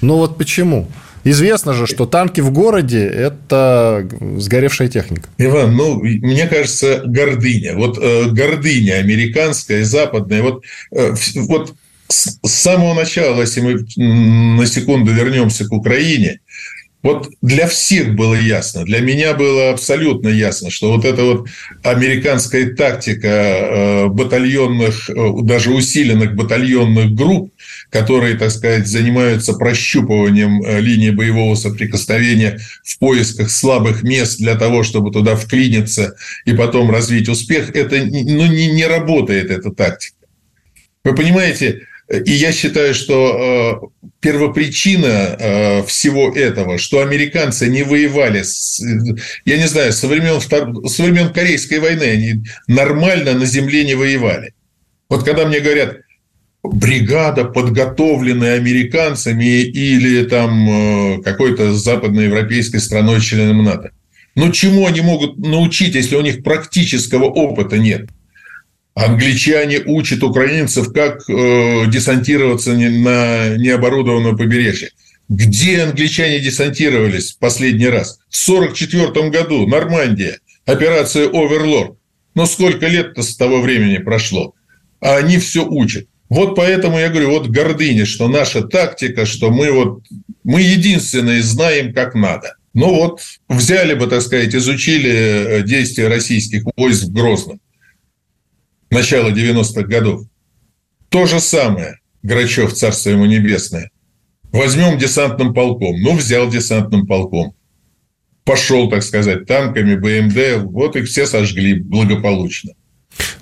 Но 0.00 0.18
вот 0.18 0.36
почему? 0.36 0.88
Известно 1.24 1.74
же, 1.74 1.86
что 1.86 2.06
танки 2.06 2.40
в 2.40 2.50
городе– 2.50 3.06
это 3.06 4.08
сгоревшая 4.38 4.88
техника. 4.88 5.28
Иван, 5.38 5.76
ну, 5.76 6.02
мне 6.02 6.46
кажется, 6.46 7.02
гордыня. 7.04 7.76
Вот 7.76 7.98
э, 8.00 8.30
гордыня 8.30 8.94
американская, 8.94 9.84
западная. 9.84 10.42
Вот, 10.42 10.64
э, 10.92 11.14
вот 11.34 11.74
с 12.08 12.38
самого 12.42 12.94
начала, 12.94 13.40
если 13.42 13.60
мы 13.60 13.86
на 14.56 14.66
секунду 14.66 15.12
вернемся 15.12 15.66
к 15.66 15.72
Украине, 15.72 16.40
вот 17.02 17.30
для 17.40 17.66
всех 17.66 18.14
было 18.14 18.34
ясно, 18.34 18.84
для 18.84 19.00
меня 19.00 19.32
было 19.32 19.70
абсолютно 19.70 20.28
ясно, 20.28 20.70
что 20.70 20.92
вот 20.92 21.06
эта 21.06 21.24
вот 21.24 21.48
американская 21.82 22.74
тактика 22.74 23.28
э, 23.28 24.06
батальонных, 24.08 25.08
э, 25.08 25.14
даже 25.42 25.70
усиленных 25.70 26.34
батальонных 26.34 27.12
групп, 27.12 27.54
которые, 27.88 28.36
так 28.36 28.50
сказать, 28.50 28.86
занимаются 28.86 29.54
прощупыванием 29.54 30.62
э, 30.62 30.80
линии 30.80 31.10
боевого 31.10 31.54
соприкосновения 31.54 32.58
в 32.84 32.98
поисках 32.98 33.50
слабых 33.50 34.02
мест 34.02 34.38
для 34.38 34.54
того, 34.56 34.82
чтобы 34.82 35.10
туда 35.10 35.36
вклиниться 35.36 36.16
и 36.44 36.52
потом 36.52 36.90
развить 36.90 37.30
успех, 37.30 37.74
это 37.74 37.96
ну, 37.96 38.46
не, 38.46 38.72
не 38.72 38.86
работает, 38.86 39.50
эта 39.50 39.70
тактика. 39.70 40.16
Вы 41.02 41.14
понимаете, 41.14 41.86
и 42.10 42.32
я 42.32 42.50
считаю, 42.50 42.92
что 42.92 43.92
э, 44.02 44.06
первопричина 44.20 45.06
э, 45.06 45.82
всего 45.84 46.32
этого, 46.32 46.76
что 46.76 47.00
американцы 47.00 47.68
не 47.68 47.84
воевали, 47.84 48.42
с, 48.42 48.82
я 49.44 49.56
не 49.56 49.68
знаю, 49.68 49.92
со 49.92 50.08
времен, 50.08 50.40
со 50.40 51.02
времен 51.02 51.32
Корейской 51.32 51.78
войны 51.78 52.02
они 52.02 52.42
нормально 52.66 53.34
на 53.34 53.46
земле 53.46 53.84
не 53.84 53.94
воевали. 53.94 54.54
Вот 55.08 55.24
когда 55.24 55.46
мне 55.46 55.60
говорят, 55.60 55.98
бригада, 56.64 57.44
подготовленная 57.44 58.56
американцами 58.56 59.62
или 59.62 60.24
там 60.24 60.68
э, 60.68 61.22
какой-то 61.22 61.74
западноевропейской 61.74 62.80
страной 62.80 63.20
членом 63.20 63.64
НАТО. 63.64 63.92
Ну, 64.34 64.50
чему 64.52 64.86
они 64.86 65.00
могут 65.00 65.38
научить, 65.38 65.94
если 65.94 66.16
у 66.16 66.22
них 66.22 66.42
практического 66.42 67.24
опыта 67.24 67.78
нет? 67.78 68.08
Англичане 69.00 69.80
учат 69.86 70.22
украинцев, 70.22 70.92
как 70.92 71.22
э, 71.26 71.86
десантироваться 71.86 72.72
на 72.74 73.56
необорудованном 73.56 74.36
побережье. 74.36 74.90
Где 75.30 75.84
англичане 75.84 76.38
десантировались 76.38 77.32
в 77.32 77.38
последний 77.38 77.88
раз? 77.88 78.18
В 78.28 78.50
1944 78.50 79.30
году, 79.30 79.66
Нормандия, 79.66 80.40
операция 80.66 81.28
«Оверлорд». 81.28 81.96
Но 82.34 82.44
сколько 82.44 82.88
лет-то 82.88 83.22
с 83.22 83.36
того 83.36 83.62
времени 83.62 83.96
прошло? 83.96 84.54
А 85.00 85.16
они 85.16 85.38
все 85.38 85.66
учат. 85.66 86.06
Вот 86.28 86.54
поэтому 86.54 86.98
я 86.98 87.08
говорю, 87.08 87.30
вот 87.30 87.48
гордыня, 87.48 88.04
что 88.04 88.28
наша 88.28 88.60
тактика, 88.60 89.24
что 89.24 89.50
мы 89.50 89.72
вот, 89.72 90.02
мы 90.44 90.60
единственные 90.60 91.42
знаем, 91.42 91.94
как 91.94 92.14
надо. 92.14 92.56
Ну 92.74 92.94
вот, 92.94 93.20
взяли 93.48 93.94
бы, 93.94 94.08
так 94.08 94.20
сказать, 94.20 94.54
изучили 94.54 95.10
э, 95.10 95.62
действия 95.62 96.08
российских 96.08 96.64
войск 96.76 97.04
в 97.04 97.12
Грозном. 97.14 97.60
Начало 98.90 99.30
90-х 99.30 99.82
годов. 99.82 100.22
То 101.08 101.26
же 101.26 101.40
самое. 101.40 101.98
Грачев, 102.22 102.72
царство 102.72 103.10
ему 103.10 103.24
небесное. 103.24 103.90
Возьмем 104.52 104.98
десантным 104.98 105.54
полком. 105.54 106.00
Ну, 106.00 106.16
взял 106.16 106.48
десантным 106.48 107.06
полком. 107.06 107.54
Пошел, 108.44 108.90
так 108.90 109.02
сказать, 109.02 109.46
танками, 109.46 109.94
БМД. 109.94 110.64
Вот 110.70 110.96
их 110.96 111.06
все 111.06 111.26
сожгли 111.26 111.74
благополучно. 111.74 112.72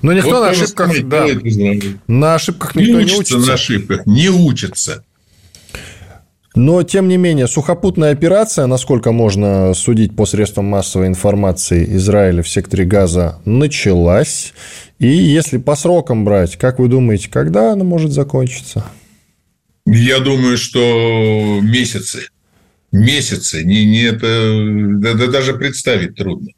Но 0.02 0.12
никто 0.12 0.30
вот 0.30 0.40
на 0.40 0.50
ошибках, 0.50 1.02
да, 1.04 1.26
на 2.06 2.34
ошибках 2.34 2.74
никто 2.74 3.00
не 3.00 3.04
учится, 3.04 3.14
не 3.14 3.18
учится. 3.18 3.38
На 3.38 3.54
ошибках 3.54 4.06
не 4.06 4.28
учится. 4.28 5.04
Но, 6.58 6.82
тем 6.82 7.06
не 7.06 7.18
менее, 7.18 7.46
сухопутная 7.46 8.10
операция, 8.10 8.66
насколько 8.66 9.12
можно 9.12 9.74
судить 9.74 10.16
по 10.16 10.26
средствам 10.26 10.64
массовой 10.64 11.06
информации 11.06 11.86
Израиля 11.94 12.42
в 12.42 12.48
секторе 12.48 12.84
Газа, 12.84 13.38
началась. 13.44 14.52
И 14.98 15.06
если 15.06 15.58
по 15.58 15.76
срокам 15.76 16.24
брать, 16.24 16.56
как 16.56 16.80
вы 16.80 16.88
думаете, 16.88 17.30
когда 17.30 17.74
она 17.74 17.84
может 17.84 18.10
закончиться? 18.10 18.84
Я 19.86 20.18
думаю, 20.18 20.58
что 20.58 21.60
месяцы. 21.62 22.26
Месяцы. 22.90 23.62
Не, 23.62 23.84
не 23.86 24.02
это, 24.02 24.98
да, 24.98 25.14
да, 25.14 25.28
даже 25.28 25.54
представить 25.54 26.16
трудно. 26.16 26.48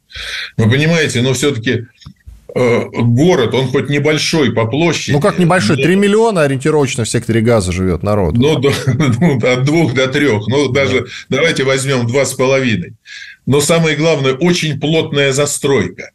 Вы 0.57 0.67
понимаете, 0.67 1.21
но 1.21 1.33
все-таки 1.33 1.85
город, 2.53 3.53
он 3.53 3.67
хоть 3.67 3.89
небольшой 3.89 4.51
по 4.53 4.65
площади. 4.65 5.13
Ну, 5.13 5.19
как 5.19 5.39
небольшой? 5.39 5.77
Три 5.77 5.95
миллиона 5.95 6.43
ориентировочно 6.43 7.03
в 7.03 7.09
секторе 7.09 7.41
газа 7.41 7.71
живет 7.71 8.03
народ. 8.03 8.35
Ну, 8.35 8.59
до, 8.59 8.71
ну 9.19 9.37
от 9.37 9.63
двух 9.63 9.93
до 9.93 10.07
трех. 10.07 10.47
Ну, 10.47 10.69
даже 10.69 11.01
да. 11.29 11.37
давайте 11.37 11.63
возьмем 11.63 12.07
два 12.07 12.25
с 12.25 12.33
половиной. 12.33 12.93
Но 13.45 13.61
самое 13.61 13.95
главное, 13.95 14.33
очень 14.33 14.79
плотная 14.79 15.31
застройка. 15.31 16.11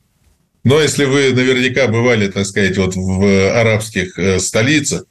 Но 0.64 0.80
если 0.80 1.04
вы 1.04 1.32
наверняка 1.32 1.86
бывали, 1.86 2.28
так 2.28 2.44
сказать, 2.44 2.76
вот 2.76 2.96
в 2.96 3.50
арабских 3.52 4.18
э, 4.18 4.40
столицах, 4.40 5.04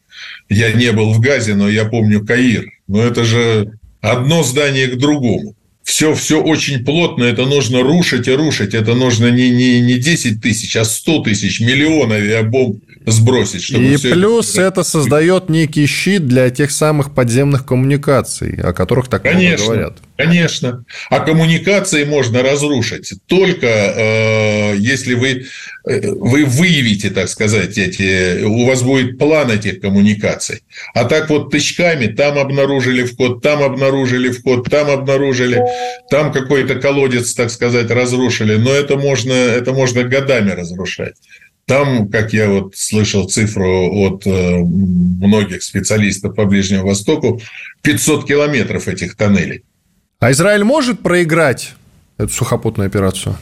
я 0.50 0.72
не 0.74 0.92
был 0.92 1.14
в 1.14 1.20
Газе, 1.20 1.56
но 1.56 1.70
я 1.70 1.86
помню 1.86 2.26
Каир. 2.26 2.66
Но 2.88 3.02
это 3.02 3.24
же 3.24 3.80
одно 4.02 4.44
здание 4.44 4.88
к 4.88 4.98
другому 4.98 5.55
все, 5.86 6.16
все 6.16 6.42
очень 6.42 6.84
плотно, 6.84 7.24
это 7.24 7.46
нужно 7.46 7.84
рушить 7.84 8.28
и 8.28 8.32
рушить. 8.32 8.74
Это 8.74 8.96
нужно 8.96 9.30
не, 9.30 9.52
не, 9.52 9.80
не 9.80 10.00
10 10.00 10.42
тысяч, 10.42 10.76
а 10.76 10.84
100 10.84 11.20
тысяч, 11.20 11.62
миллион 11.62 12.12
авиабомб 12.12 12.84
сбросить. 13.06 13.64
Чтобы 13.64 13.86
и 13.86 13.98
плюс 13.98 14.52
это... 14.52 14.62
это 14.62 14.84
создает 14.84 15.50
некий 15.50 15.86
щит 15.86 16.28
для 16.28 16.50
тех 16.50 16.72
самых 16.72 17.14
подземных 17.14 17.66
коммуникаций, 17.66 18.56
о 18.62 18.74
которых 18.74 19.08
так 19.08 19.24
конечно, 19.24 19.66
много 19.66 19.66
говорят. 19.66 19.98
Конечно. 20.18 20.86
А 21.10 21.20
коммуникации 21.20 22.06
можно 22.06 22.42
разрушить 22.42 23.14
только 23.28 23.68
э, 23.68 24.76
если 24.78 25.14
вы, 25.14 25.46
э, 25.88 26.12
вы 26.12 26.46
выявите, 26.46 27.10
так 27.10 27.28
сказать, 27.28 27.78
эти, 27.78 28.44
у 28.44 28.66
вас 28.66 28.82
будет 28.82 29.18
план 29.18 29.52
этих 29.52 29.82
коммуникаций. 29.82 30.64
А 30.94 31.06
так 31.06 31.30
вот 31.30 31.52
тычками 31.52 32.08
там 32.08 32.38
обнаружили 32.38 33.04
вход, 33.04 33.42
там 33.42 33.62
обнаружили 33.62 34.30
вход, 34.30 34.70
там 34.70 34.90
обнаружили, 34.90 35.62
там 36.10 36.32
какой-то 36.32 36.76
колодец, 36.76 37.34
так 37.34 37.50
сказать, 37.50 37.90
разрушили. 37.90 38.56
Но 38.56 38.72
это 38.72 38.98
можно, 38.98 39.34
это 39.34 39.74
можно 39.74 40.04
годами 40.04 40.52
разрушать. 40.52 41.16
Там, 41.68 42.10
как 42.10 42.32
я 42.32 42.48
вот 42.48 42.76
слышал 42.76 43.28
цифру 43.28 43.92
от 43.92 44.28
э, 44.28 44.58
многих 44.60 45.64
специалистов 45.64 46.36
по 46.36 46.46
Ближнему 46.46 46.86
Востоку, 46.86 47.42
500 47.82 48.28
километров 48.28 48.88
этих 48.88 49.16
тоннелей. 49.16 49.64
А 50.20 50.32
Израиль 50.32 50.64
может 50.64 51.00
проиграть 51.00 51.74
эту 52.18 52.32
сухопутную 52.32 52.88
операцию? 52.88 53.36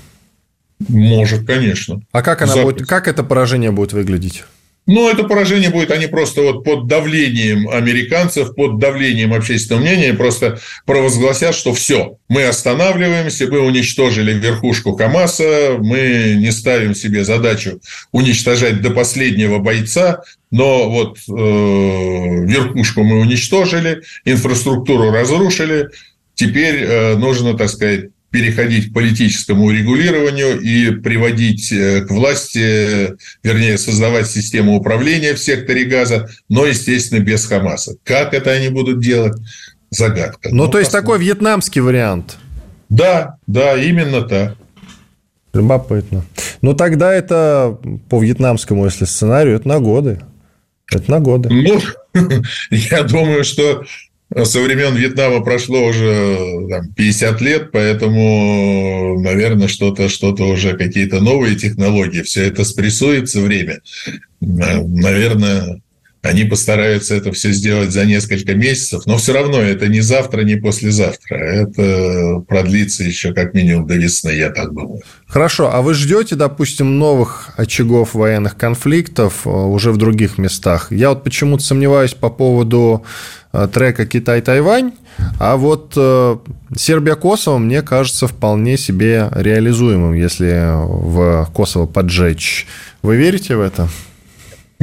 Может, 0.88 1.46
конечно. 1.46 2.02
А 2.12 2.22
как, 2.22 2.42
она 2.42 2.56
будет, 2.64 2.88
как 2.88 3.10
это 3.10 3.24
поражение 3.24 3.72
будет 3.72 3.92
выглядеть? 3.92 4.46
Но 4.86 5.10
это 5.10 5.24
поражение 5.24 5.70
будет, 5.70 5.92
они 5.92 6.08
просто 6.08 6.42
вот 6.42 6.64
под 6.64 6.88
давлением 6.88 7.70
американцев, 7.70 8.54
под 8.54 8.80
давлением 8.80 9.34
общественного 9.34 9.82
мнения 9.82 10.14
просто 10.14 10.60
провозгласят, 10.86 11.56
что 11.56 11.74
все, 11.74 12.18
мы 12.28 12.44
останавливаемся, 12.44 13.48
мы 13.48 13.62
уничтожили 13.62 14.34
верхушку 14.34 14.96
Хамаса, 14.96 15.78
мы 15.80 16.36
не 16.38 16.52
ставим 16.52 16.96
себе 16.96 17.24
задачу 17.24 17.80
уничтожать 18.12 18.82
до 18.82 18.90
последнего 18.92 19.60
бойца, 19.60 20.22
но 20.52 20.90
вот 20.90 21.18
э, 21.18 21.32
верхушку 21.32 23.04
мы 23.04 23.22
уничтожили, 23.22 24.02
инфраструктуру 24.26 25.12
разрушили, 25.12 25.90
теперь 26.36 26.84
э, 26.84 27.16
нужно, 27.16 27.58
так 27.58 27.70
сказать, 27.70 28.10
переходить 28.34 28.90
к 28.90 28.94
политическому 28.96 29.70
регулированию 29.70 30.60
и 30.60 30.90
приводить 30.90 31.72
э, 31.72 32.02
к 32.02 32.10
власти, 32.10 33.16
вернее, 33.44 33.78
создавать 33.78 34.26
систему 34.26 34.76
управления 34.76 35.36
в 35.36 35.40
секторе 35.40 35.86
газа, 35.86 36.28
но, 36.50 36.66
естественно, 36.66 37.20
без 37.20 37.46
Хамаса. 37.46 37.96
Как 38.04 38.34
это 38.34 38.50
они 38.50 38.70
будут 38.70 39.00
делать? 39.00 39.40
Загадка. 39.92 40.50
Ну, 40.50 40.66
ну 40.66 40.68
то 40.68 40.80
есть, 40.80 40.92
такой 40.92 41.20
вьетнамский 41.20 41.80
вариант. 41.82 42.38
Да, 42.90 43.38
да, 43.46 43.78
именно 43.78 44.24
так. 44.24 44.58
Любопытно. 45.54 46.26
Ну, 46.64 46.74
тогда 46.74 47.14
это 47.14 47.78
по 48.10 48.20
вьетнамскому, 48.20 48.86
если 48.86 49.06
сценарию, 49.06 49.58
это 49.58 49.68
на 49.68 49.80
годы. 49.80 50.20
Это 50.92 51.12
на 51.12 51.20
годы. 51.20 51.50
Ну, 51.52 51.80
я 52.72 53.04
думаю, 53.04 53.44
что 53.44 53.84
со 54.44 54.62
времен 54.62 54.96
Вьетнама 54.96 55.42
прошло 55.42 55.86
уже 55.86 56.68
там, 56.70 56.94
50 56.94 57.42
лет, 57.42 57.72
поэтому, 57.72 59.20
наверное, 59.20 59.68
что-то 59.68 60.10
что 60.10 60.32
уже 60.34 60.76
какие-то 60.76 61.20
новые 61.22 61.56
технологии, 61.56 62.22
все 62.22 62.44
это 62.46 62.64
спрессуется 62.64 63.42
время. 63.42 63.82
Наверное, 64.40 65.82
они 66.24 66.46
постараются 66.46 67.16
это 67.16 67.34
все 67.34 67.52
сделать 67.52 67.92
за 67.92 68.06
несколько 68.06 68.56
месяцев, 68.56 69.06
но 69.06 69.18
все 69.18 69.34
равно 69.34 69.60
это 69.60 69.88
не 69.88 70.00
завтра, 70.00 70.44
не 70.44 70.56
послезавтра. 70.56 71.36
Это 71.36 72.40
продлится 72.48 73.04
еще 73.04 73.34
как 73.34 73.54
минимум 73.54 73.86
до 73.88 73.96
весны, 73.96 74.30
я 74.30 74.50
так 74.50 74.74
думаю. 74.74 75.02
Хорошо, 75.28 75.70
а 75.74 75.82
вы 75.82 75.94
ждете, 75.94 76.36
допустим, 76.36 76.98
новых 76.98 77.50
очагов 77.58 78.14
военных 78.14 78.56
конфликтов 78.56 79.46
э, 79.46 79.50
уже 79.50 79.92
в 79.92 79.98
других 79.98 80.38
местах? 80.38 80.94
Я 80.94 81.10
вот 81.10 81.26
почему-то 81.26 81.64
сомневаюсь 81.64 82.14
по 82.14 82.30
поводу 82.30 83.04
э, 83.52 83.68
трека 83.72 84.06
«Китай-Тайвань», 84.06 84.94
а 85.42 85.58
вот 85.58 85.94
э, 85.98 86.38
Сербия-Косово, 86.74 87.58
мне 87.58 87.82
кажется, 87.82 88.28
вполне 88.28 88.78
себе 88.78 89.28
реализуемым, 89.36 90.14
если 90.14 90.72
в 90.74 91.50
Косово 91.54 91.86
поджечь. 91.86 92.66
Вы 93.02 93.18
верите 93.18 93.58
в 93.58 93.62
это? 93.62 93.90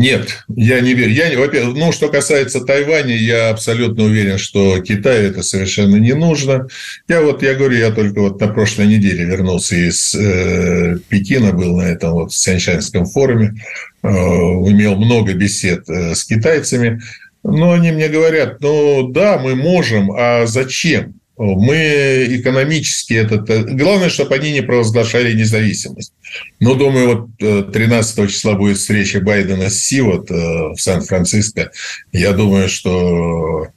Нет, 0.01 0.45
я 0.49 0.81
не 0.81 0.95
верю. 0.95 1.13
Я, 1.13 1.39
во-первых, 1.39 1.77
ну, 1.77 1.93
что 1.93 2.09
касается 2.09 2.63
Тайваня, 2.63 3.15
я 3.15 3.51
абсолютно 3.51 4.05
уверен, 4.05 4.39
что 4.39 4.81
Китаю 4.81 5.29
это 5.29 5.43
совершенно 5.43 5.97
не 5.97 6.15
нужно. 6.15 6.69
Я 7.07 7.21
вот, 7.21 7.43
я 7.43 7.53
говорю, 7.53 7.77
я 7.77 7.91
только 7.91 8.23
вот 8.23 8.41
на 8.41 8.49
прошлой 8.49 8.87
неделе 8.87 9.27
вернулся 9.27 9.77
из 9.77 10.15
э, 10.15 10.97
Пекина, 11.11 11.53
был 11.53 11.77
на 11.77 11.83
этом 11.83 12.13
вот 12.13 12.33
Сяньшанском 12.33 13.05
форуме, 13.05 13.63
э, 14.03 14.09
имел 14.09 14.97
много 14.97 15.35
бесед 15.35 15.87
э, 15.91 16.15
с 16.15 16.25
китайцами, 16.25 17.03
но 17.43 17.73
они 17.73 17.93
мне 17.93 18.09
говорят, 18.09 18.59
ну 18.63 19.07
да, 19.07 19.37
мы 19.37 19.55
можем, 19.55 20.13
а 20.13 20.47
зачем? 20.47 21.20
Мы 21.41 22.27
экономически 22.29 23.15
это... 23.15 23.39
Главное, 23.39 24.11
чтобы 24.11 24.35
они 24.35 24.53
не 24.53 24.61
провозглашали 24.61 25.33
независимость. 25.33 26.13
Но, 26.61 26.75
думаю, 26.75 27.31
вот 27.39 27.73
13 27.73 28.19
э, 28.19 28.27
числа 28.29 28.55
будет 28.55 28.77
встреча 28.77 29.21
Байдена 29.21 29.71
с 29.71 29.79
Си 29.81 30.03
вот, 30.03 30.31
э, 30.31 30.35
в 30.35 30.77
Сан-Франциско. 30.77 31.71
Я 32.13 32.33
думаю, 32.33 32.69
что 32.69 33.69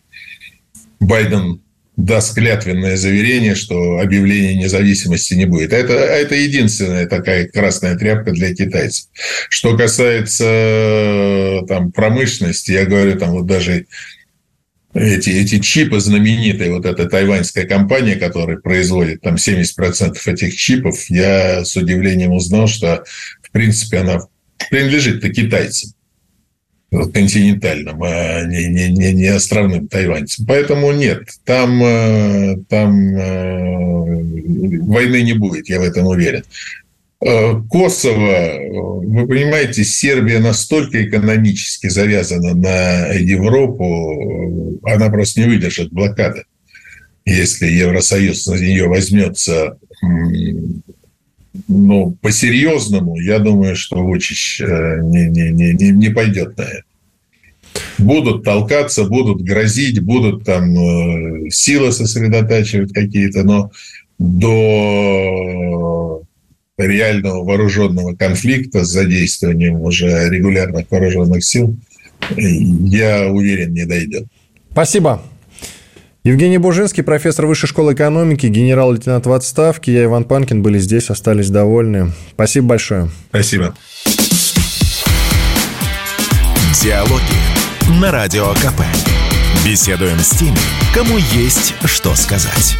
Байден 0.99 1.61
даст 1.95 2.36
клятвенное 2.36 2.97
заверение, 2.97 3.55
что 3.55 3.99
объявления 3.99 4.55
независимости 4.55 5.36
не 5.36 5.45
будет. 5.45 5.72
Это, 5.72 5.93
это 5.93 6.36
единственная 6.36 7.07
такая 7.07 7.47
красная 7.47 7.95
тряпка 7.95 8.32
для 8.32 8.53
китайцев. 8.53 9.07
Что 9.49 9.78
касается 9.78 10.43
э, 10.45 11.59
там, 11.68 11.93
промышленности, 11.93 12.72
я 12.72 12.86
говорю, 12.86 13.18
там 13.18 13.32
вот 13.32 13.45
даже 13.45 13.86
эти, 14.93 15.29
эти 15.29 15.59
чипы 15.59 15.99
знаменитые, 15.99 16.71
вот 16.71 16.85
эта 16.85 17.07
тайваньская 17.07 17.65
компания, 17.65 18.15
которая 18.15 18.57
производит 18.57 19.21
там 19.21 19.35
70% 19.35 20.17
этих 20.25 20.55
чипов, 20.55 21.09
я 21.09 21.65
с 21.65 21.75
удивлением 21.75 22.31
узнал, 22.31 22.67
что, 22.67 23.03
в 23.41 23.51
принципе, 23.51 23.99
она 23.99 24.19
принадлежит-то 24.69 25.29
китайцам 25.29 25.91
континентальным, 27.11 28.03
а 28.03 28.43
не, 28.43 28.67
не, 28.67 28.89
не, 28.89 29.13
не 29.13 29.27
островным 29.27 29.87
тайваньцам. 29.87 30.45
Поэтому 30.45 30.91
нет, 30.91 31.27
там, 31.43 31.83
э, 31.83 32.57
там 32.69 33.17
э, 33.17 34.79
войны 34.81 35.23
не 35.23 35.33
будет, 35.33 35.69
я 35.69 35.79
в 35.79 35.83
этом 35.83 36.05
уверен. 36.05 36.43
Э, 37.26 37.53
Косово, 37.69 39.01
вы 39.01 39.28
понимаете, 39.28 39.84
Сербия 39.84 40.39
настолько 40.39 41.07
экономически 41.07 41.88
завязана 41.88 42.53
на 42.53 43.13
Европу, 43.13 44.80
она 44.84 45.09
просто 45.09 45.41
не 45.41 45.47
выдержит 45.47 45.91
блокады. 45.91 46.43
Если 47.26 47.67
Евросоюз 47.67 48.45
на 48.47 48.55
нее 48.55 48.88
возьмется 48.88 49.78
ну, 51.69 52.17
по-серьезному, 52.21 53.17
я 53.17 53.39
думаю, 53.39 53.78
что 53.78 54.03
Вучич 54.03 54.59
э, 54.59 54.99
не, 55.03 55.30
не, 55.30 55.51
не, 55.51 55.91
не 55.91 56.09
пойдет 56.09 56.57
на 56.57 56.63
это. 56.63 56.84
Будут 57.99 58.43
толкаться, 58.43 59.05
будут 59.05 59.43
грозить, 59.43 60.01
будут 60.01 60.43
там 60.43 60.76
э, 60.76 61.49
силы 61.51 61.93
сосредотачивать 61.93 62.91
какие-то, 62.91 63.43
но 63.43 63.71
до 64.19 66.24
реального 66.78 67.43
вооруженного 67.43 68.15
конфликта 68.15 68.84
с 68.84 68.89
задействованием 68.89 69.82
уже 69.82 70.30
регулярных 70.30 70.86
вооруженных 70.89 71.43
сил, 71.43 71.78
я 72.36 73.28
уверен, 73.28 73.74
не 73.74 73.86
дойдет. 73.86 74.26
Спасибо. 74.71 75.21
Евгений 76.24 76.57
Бужинский, 76.57 77.03
профессор 77.03 77.47
Высшей 77.47 77.67
школы 77.67 77.93
экономики, 77.93 78.47
генерал-лейтенант 78.47 79.26
в 79.26 79.34
отставке. 79.34 79.93
Я, 79.93 80.05
Иван 80.05 80.24
Панкин, 80.24 80.61
были 80.61 80.80
здесь, 80.80 81.09
остались 81.09 81.49
довольны. 81.49 82.13
Спасибо 82.32 82.67
большое. 82.67 83.09
Спасибо. 83.28 83.76
Диалоги 86.82 87.99
на 88.01 88.11
Радио 88.11 88.53
КП. 88.53 88.82
Беседуем 89.65 90.19
с 90.19 90.30
теми, 90.30 90.57
кому 90.93 91.17
есть 91.17 91.74
что 91.86 92.15
сказать. 92.15 92.78